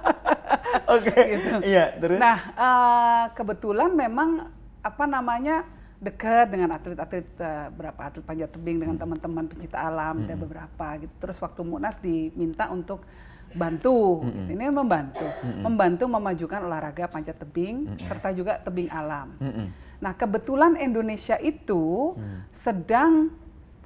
[0.98, 1.20] Oke.
[1.62, 4.48] Iya, terus nah, eh, kebetulan memang
[4.80, 5.62] apa namanya
[6.00, 11.12] dekat dengan atlet-atlet eh, berapa atlet panjat tebing dengan teman-teman pencinta alam ada beberapa gitu.
[11.20, 13.04] Terus waktu Munas diminta untuk
[13.50, 19.34] bantu, ini membantu, membantu memajukan olahraga panjat tebing serta juga tebing alam.
[19.42, 19.66] Mm-mm.
[20.00, 22.14] Nah, kebetulan Indonesia itu
[22.54, 23.34] sedang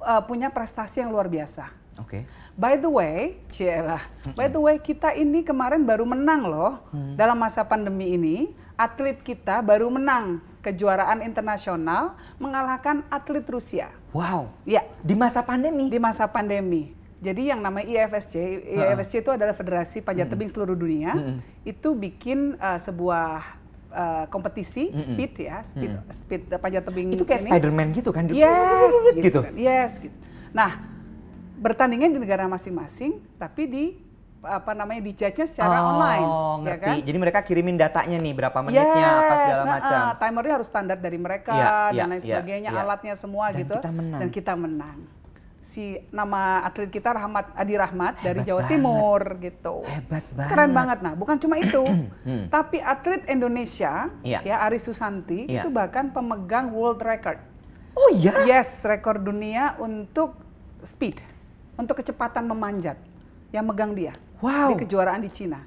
[0.05, 1.73] uh, punya prestasi yang luar biasa.
[1.97, 2.29] Oke.
[2.55, 4.05] By the way, cielah.
[4.37, 6.73] By the way, kita ini kemarin baru menang loh
[7.19, 8.53] dalam masa pandemi ini.
[8.75, 13.87] Atlet kita baru menang kejuaraan internasional mengalahkan atlet Rusia.
[14.11, 14.51] Wow.
[14.67, 15.87] Ya, Di masa pandemi.
[15.87, 16.91] di masa pandemi.
[17.23, 18.35] Jadi yang namanya IFSC,
[18.75, 21.39] IFSC itu adalah Federasi Panjat Tebing seluruh dunia.
[21.63, 23.63] Itu bikin uh, sebuah
[23.95, 27.51] uh, kompetisi speed ya, speed speed uh, panjat tebing itu kayak ini.
[27.55, 28.23] Spider-Man gitu kan?
[28.29, 29.23] Yes, gitu.
[29.23, 29.39] gitu.
[29.41, 29.53] kan.
[29.55, 30.15] Yes, gitu.
[30.51, 30.83] Nah,
[31.57, 33.85] bertandingnya di negara masing-masing, tapi di
[34.45, 36.27] apa namanya di judge-nya secara oh, online,
[36.61, 36.69] ngerti.
[36.69, 36.95] ya kan?
[37.01, 39.99] Jadi mereka kirimin datanya nih berapa menitnya apa segala nah, macam.
[39.99, 42.81] ah, timernya harus standar dari mereka iya, dan lain iya, sebagainya, iya.
[42.85, 43.75] alatnya semua Dan gitu.
[43.81, 44.19] kita menang.
[44.21, 44.97] Dan kita menang.
[45.65, 48.71] Si nama atlet kita Rahmat Adi Rahmat dari Hebat Jawa banget.
[48.71, 49.75] Timur gitu.
[49.83, 50.49] Hebat banget.
[50.55, 50.97] Keren banget.
[51.03, 51.83] Nah, bukan cuma itu.
[52.25, 52.49] Hmm.
[52.49, 54.41] Tapi atlet Indonesia Iya.
[54.41, 55.61] ya Ari Susanti Iya.
[55.61, 57.37] itu bahkan pemegang world record.
[57.93, 58.33] Oh iya.
[58.49, 60.41] Yes, rekor dunia untuk
[60.81, 61.21] speed,
[61.77, 62.97] untuk kecepatan memanjat.
[63.53, 64.13] Yang megang dia
[64.45, 64.69] Wow.
[64.77, 65.59] di kejuaraan di Cina.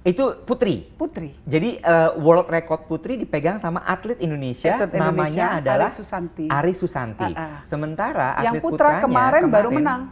[0.00, 0.80] Itu Putri.
[0.96, 1.36] Putri.
[1.44, 6.44] Jadi eh, world record putri dipegang sama atlet Indonesia, Atlet Indonesia, namanya adalah Ari Susanti.
[6.48, 7.30] Ari Susanti.
[7.36, 7.60] Ah, ah.
[7.68, 10.02] Sementara Yang atlet putra putranya kemarin, baru menang.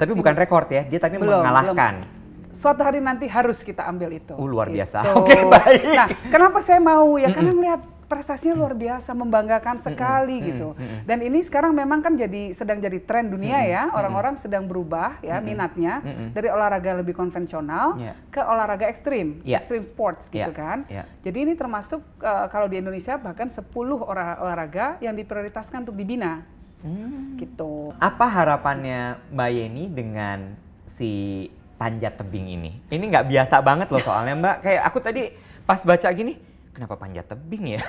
[0.00, 2.08] Tapi bukan rekor ya, dia tapi Belum, mengalahkan.
[2.52, 4.32] Suatu hari nanti harus kita ambil itu.
[4.32, 5.04] Oh, luar biasa.
[5.04, 5.16] Gitu.
[5.20, 5.84] Oke, baik.
[5.92, 7.28] Nah, kenapa saya mau ya?
[7.36, 7.80] Karena melihat
[8.12, 10.76] prestasinya luar biasa, membanggakan sekali gitu.
[11.02, 13.88] Dan ini sekarang memang kan jadi sedang jadi tren dunia ya.
[13.90, 18.12] Orang-orang sedang berubah ya minatnya dari olahraga lebih konvensional Iya.
[18.28, 19.58] ke olahraga ekstrim, Iya.
[19.58, 20.78] extreme sports gitu Iya, kan.
[20.86, 21.08] iya.
[21.20, 26.44] Jadi ini termasuk eh, kalau di Indonesia bahkan 10 olah- olahraga yang diprioritaskan untuk dibina.
[26.82, 27.38] Hmm.
[27.38, 27.94] Gitu.
[27.96, 31.46] Apa harapannya Mbak Yeni dengan si
[31.78, 32.70] panjat tebing ini?
[32.90, 34.56] Ini nggak biasa banget loh soalnya Mbak.
[34.60, 35.22] Kayak aku tadi
[35.62, 36.34] pas baca gini,
[36.72, 37.82] kenapa panjat tebing ya?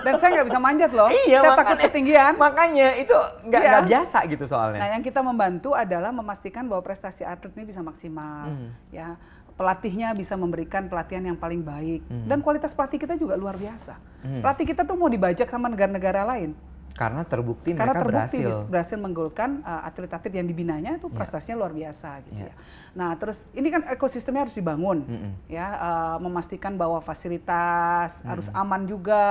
[0.00, 1.10] Dan saya nggak bisa manjat loh.
[1.26, 2.32] iya, saya takut makanya- ketinggian.
[2.34, 3.78] Makanya itu nggak Iya.
[3.82, 4.78] biasa gitu soalnya.
[4.78, 8.70] Nah, yang kita membantu adalah memastikan bahwa prestasi atlet ini bisa maksimal, Hmm.
[8.88, 9.18] ya.
[9.52, 12.30] Pelatihnya bisa memberikan pelatihan yang paling baik Hmm.
[12.30, 13.98] dan kualitas pelatih kita juga luar biasa.
[14.38, 16.54] Pelatih kita tuh mau dibajak sama negara-negara lain
[16.98, 18.66] Karena terbukti karena mereka terbukti berhasil.
[18.66, 22.50] berhasil menggolkan uh, atlet-atlet yang dibinanya itu prestasinya luar biasa gitu Iya.
[22.50, 22.54] ya.
[22.92, 25.32] Nah, terus ini kan ekosistemnya harus dibangun Mm-mm.
[25.46, 29.22] ya, uh, memastikan bahwa fasilitas harus aman juga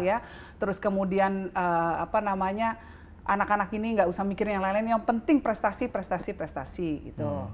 [0.00, 0.24] ya.
[0.56, 2.80] Terus kemudian uh, apa namanya
[3.22, 7.46] anak-anak ini nggak usah mikir yang lain-lain, yang penting prestasi, prestasi, prestasi gitu.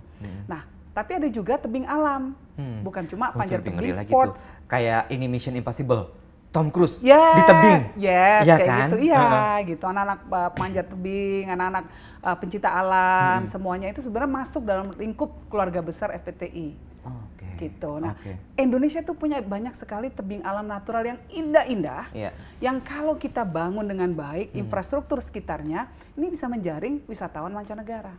[0.46, 0.62] Nah,
[0.94, 2.80] tapi ada juga tebing alam, Hmm.
[2.80, 4.40] bukan cuma Oh, panjat tebing sports.
[4.40, 4.64] tuh.
[4.66, 6.08] Kayak ini Mission Impossible.
[6.56, 7.80] Tom Cruise Yes, di tebing.
[8.00, 8.88] Yes, Iya kayak kan?
[8.88, 8.96] gitu.
[9.04, 9.56] Iya, Heeh.
[9.76, 9.84] gitu.
[9.84, 11.84] Anak-anak uh, panjat tebing, anak-anak
[12.24, 13.50] uh, pencinta alam, Hmm.
[13.52, 16.72] semuanya itu sebenarnya masuk dalam lingkup keluarga besar FPTI.
[17.04, 17.46] Oke.
[17.60, 17.90] Gitu.
[18.00, 18.40] Nah, Oke.
[18.56, 22.08] Indonesia tuh punya banyak sekali tebing alam natural yang indah-indah.
[22.16, 22.32] Iya.
[22.58, 24.64] Yang kalau kita bangun dengan baik, Hmm.
[24.64, 28.16] infrastruktur sekitarnya, ini bisa menjaring wisatawan mancanegara.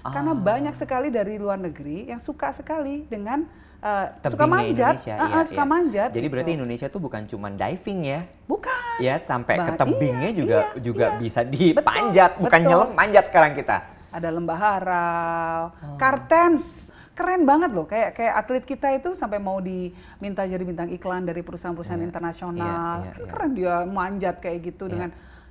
[0.00, 0.40] Karena Ah.
[0.40, 3.44] banyak sekali dari luar negeri yang suka sekali dengan
[3.80, 5.68] uh, suka manjat, Indonesia, uh, uh, iya, suka iya.
[5.68, 6.08] manjat.
[6.12, 6.32] Jadi gitu.
[6.32, 8.96] berarti Indonesia tuh bukan cuma diving ya, bukan.
[9.00, 11.18] ya sampai ke Ba- tebingnya iya, juga iya, juga iya.
[11.18, 12.70] bisa dipanjat, bukan betul.
[12.70, 13.76] nyelam manjat sekarang kita.
[14.10, 15.96] ada lembah harau, Oh.
[15.96, 16.90] kartens.
[17.10, 21.44] keren banget loh kayak kayak atlet kita itu sampai mau diminta jadi bintang iklan dari
[21.44, 22.08] perusahaan-perusahaan Iya.
[22.08, 23.28] internasional Iya, iya, kan iya.
[23.28, 24.92] keren dia manjat kayak gitu Iya.
[24.96, 25.10] dengan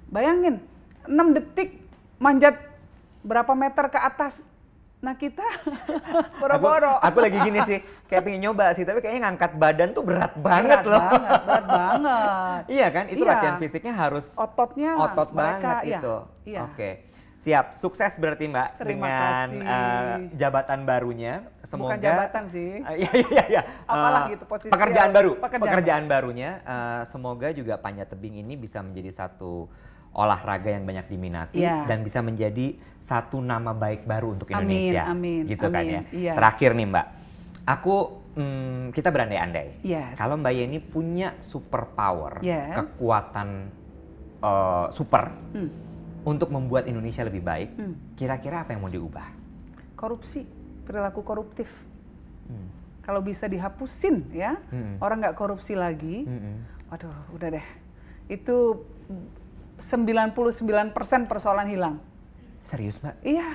[0.09, 0.55] bayangin
[1.05, 1.77] 6 detik
[2.17, 2.57] manjat
[3.21, 4.49] berapa meter ke atas
[4.99, 9.51] nah kita Aku, boro-boro aku lagi gini sih, kayak pengen nyoba sih, tapi kayaknya ngangkat
[9.55, 10.99] badan tuh berat banget berat loh.
[11.01, 13.29] banget berat banget iya kan, itu Iya.
[13.29, 16.15] latihan fisiknya harus ototnya otot mereka, banget iya, itu.
[16.45, 16.61] iya.
[16.65, 16.89] Oke.
[17.39, 19.63] Siap, sukses berarti Mbak Terima dengan kasih.
[19.63, 21.47] eh, jabatan barunya.
[21.63, 23.61] Semoga bukan jabatan sih Eh, Iya iya iya.
[23.87, 25.39] Apalah Eh, gitu, posisi Pekerjaan baru.
[25.39, 26.59] pekerjaan Pekerjaan, barunya.
[26.59, 29.71] eh, semoga juga panjat tebing ini bisa menjadi satu
[30.11, 31.85] olahraga yang banyak diminati Iya.
[31.85, 35.03] dan bisa menjadi satu nama baik baru untuk Amin, Indonesia.
[35.07, 36.01] amin, Gitu kan amin, ya.
[36.11, 36.33] iya.
[36.33, 37.07] Terakhir nih Mbak,
[37.65, 37.95] aku
[38.31, 39.81] hmm, kita berandai-andai.
[39.81, 40.15] Yes.
[40.15, 42.73] Kalau Mbak Yeni punya super power, Yes.
[42.75, 43.49] kekuatan
[44.39, 45.67] eh, super Hmm.
[46.23, 47.95] untuk membuat Indonesia lebih baik, Hmm.
[48.15, 49.35] kira-kira apa yang mau diubah?
[49.93, 50.47] korupsi
[50.87, 51.67] perilaku koruptif
[52.47, 52.71] Hmm.
[53.01, 54.95] kalau bisa dihapusin ya Mm-mm.
[54.97, 56.87] orang nggak korupsi lagi Mm-mm.
[56.87, 57.67] waduh udah deh
[58.25, 58.79] itu
[59.79, 60.93] 99%
[61.25, 61.95] persoalan hilang.
[62.67, 63.15] Serius Mbak?
[63.25, 63.49] iya.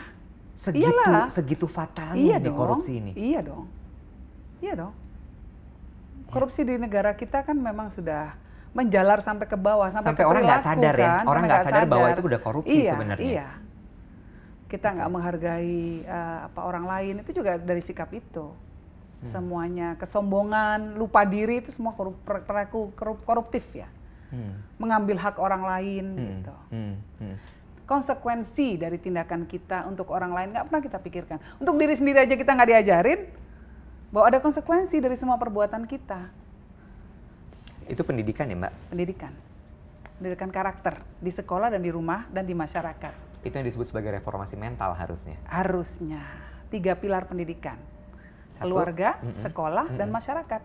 [0.55, 1.27] Segitu Iyalah.
[1.27, 2.55] segitu fatalnya iya dong.
[2.55, 3.11] korupsi ini.
[3.19, 3.67] iya dong.
[4.63, 4.95] Iya dong.
[6.31, 8.39] Korupsi di negara kita kan memang sudah
[8.75, 11.67] menjalar sampai ke bawah sampai, Sampai ke orang nggak sadar ya, kan, orang sampai nggak
[11.67, 13.27] sadar bahwa itu udah korupsi iya, sebenarnya.
[13.27, 13.49] iya.
[14.71, 17.15] Kita nggak menghargai eh, apa orang lain.
[17.23, 18.51] Itu juga dari sikap itu.
[19.25, 19.31] Hmm.
[19.41, 23.89] semuanya kesombongan lupa diri itu semua korup, perilaku korup- koruptif ya
[24.35, 24.59] Hmm.
[24.83, 26.25] mengambil hak orang lain Hmm.
[26.27, 26.95] gitu Hmm.
[27.23, 27.37] Hmm.
[27.87, 31.39] konsekuensi dari tindakan kita untuk orang lain nggak pernah kita pikirkan.
[31.61, 33.21] Untuk diri sendiri aja kita nggak diajarin
[34.09, 36.33] bahwa ada konsekuensi dari semua perbuatan kita.
[37.85, 38.73] Itu pendidikan ya Mbak?
[38.89, 39.33] Pendidikan,
[40.17, 43.45] pendidikan karakter di sekolah dan di rumah dan di masyarakat.
[43.45, 45.37] Itu yang disebut sebagai reformasi mental harusnya.
[45.45, 46.25] Harusnya
[46.73, 47.77] tiga pilar pendidikan:
[48.57, 50.17] Satu, keluarga, mm-mm, sekolah, dan mm-mm.
[50.17, 50.63] masyarakat.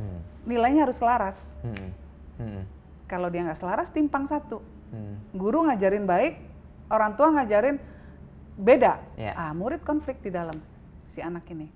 [0.00, 0.20] Hmm.
[0.48, 1.60] Nilainya harus selaras.
[1.60, 1.92] Hmm.
[2.40, 2.64] Hmm.
[3.06, 4.64] Kalau dia nggak selaras, timpang satu.
[4.90, 5.20] Hmm.
[5.34, 6.40] Guru ngajarin baik,
[6.90, 7.76] orang tua ngajarin
[8.58, 9.02] beda.
[9.18, 9.32] Ya.
[9.34, 10.56] Ah, murid konflik di dalam
[11.10, 11.68] si anak ini.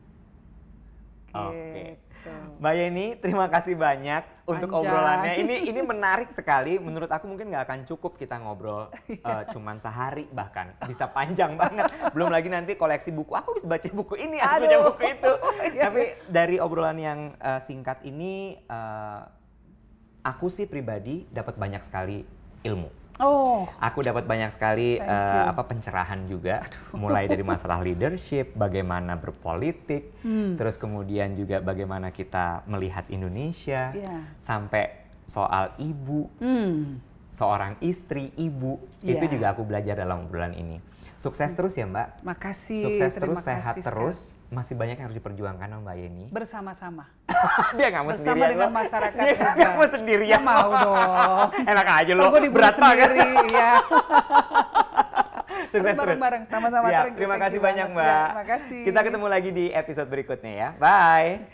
[1.35, 1.99] Oke.
[2.19, 2.33] Gitu.
[2.59, 4.91] Mbak Yeni, terima kasih banyak untuk Panjang.
[4.91, 5.33] obrolannya.
[5.39, 6.81] Ini ini menarik sekali.
[6.83, 11.87] Menurut aku mungkin nggak akan cukup kita ngobrol eh, cuman sehari bahkan bisa panjang banget.
[12.11, 13.39] Belum lagi nanti koleksi buku.
[13.39, 14.83] Aku bisa baca buku ini, aku baca Aduh.
[14.91, 15.33] buku itu.
[15.69, 15.91] Iya.
[15.91, 19.21] Tapi dari obrolan yang eh, singkat ini, eh,
[20.23, 22.25] aku sih pribadi dapat banyak sekali
[22.63, 22.91] ilmu.
[23.19, 25.03] Oh, Aku dapat banyak sekali you.
[25.51, 26.63] apa pencerahan juga,
[26.95, 30.55] mulai dari masalah leadership, bagaimana berpolitik, Hmm.
[30.55, 34.23] terus kemudian juga bagaimana kita melihat Indonesia, Iya.
[34.39, 37.03] sampai soal ibu, hmm.
[37.35, 39.19] seorang istri, ibu, Iya.
[39.19, 40.79] itu juga aku belajar dalam obrolan ini.
[41.19, 42.79] Sukses terus ya Mbak, makasih.
[42.79, 44.19] sukses terima terus, sehat kasih terus,
[44.55, 46.27] masih banyak yang harus diperjuangkan sama Mbak Yeni.
[46.31, 47.05] Bersama-sama.
[47.79, 48.79] Dia nggak mau Bersama sendirian dengan loh.
[48.79, 50.39] masyarakat Dia nggak mau sendirian.
[50.39, 51.49] Nggak mau dong.
[51.75, 53.11] Enak aja loh, gue berat banget.
[53.51, 53.73] ya.
[55.75, 55.99] Sukses terus.
[55.99, 56.87] bareng-bareng, sama-sama.
[56.87, 57.19] Siap.
[57.19, 57.87] Terima thank kasih banyak.
[57.91, 58.07] Mbak.
[58.07, 58.81] Ya, terima kasih.
[58.87, 60.69] Kita ketemu lagi di episode berikutnya ya.
[60.79, 61.51] Bye.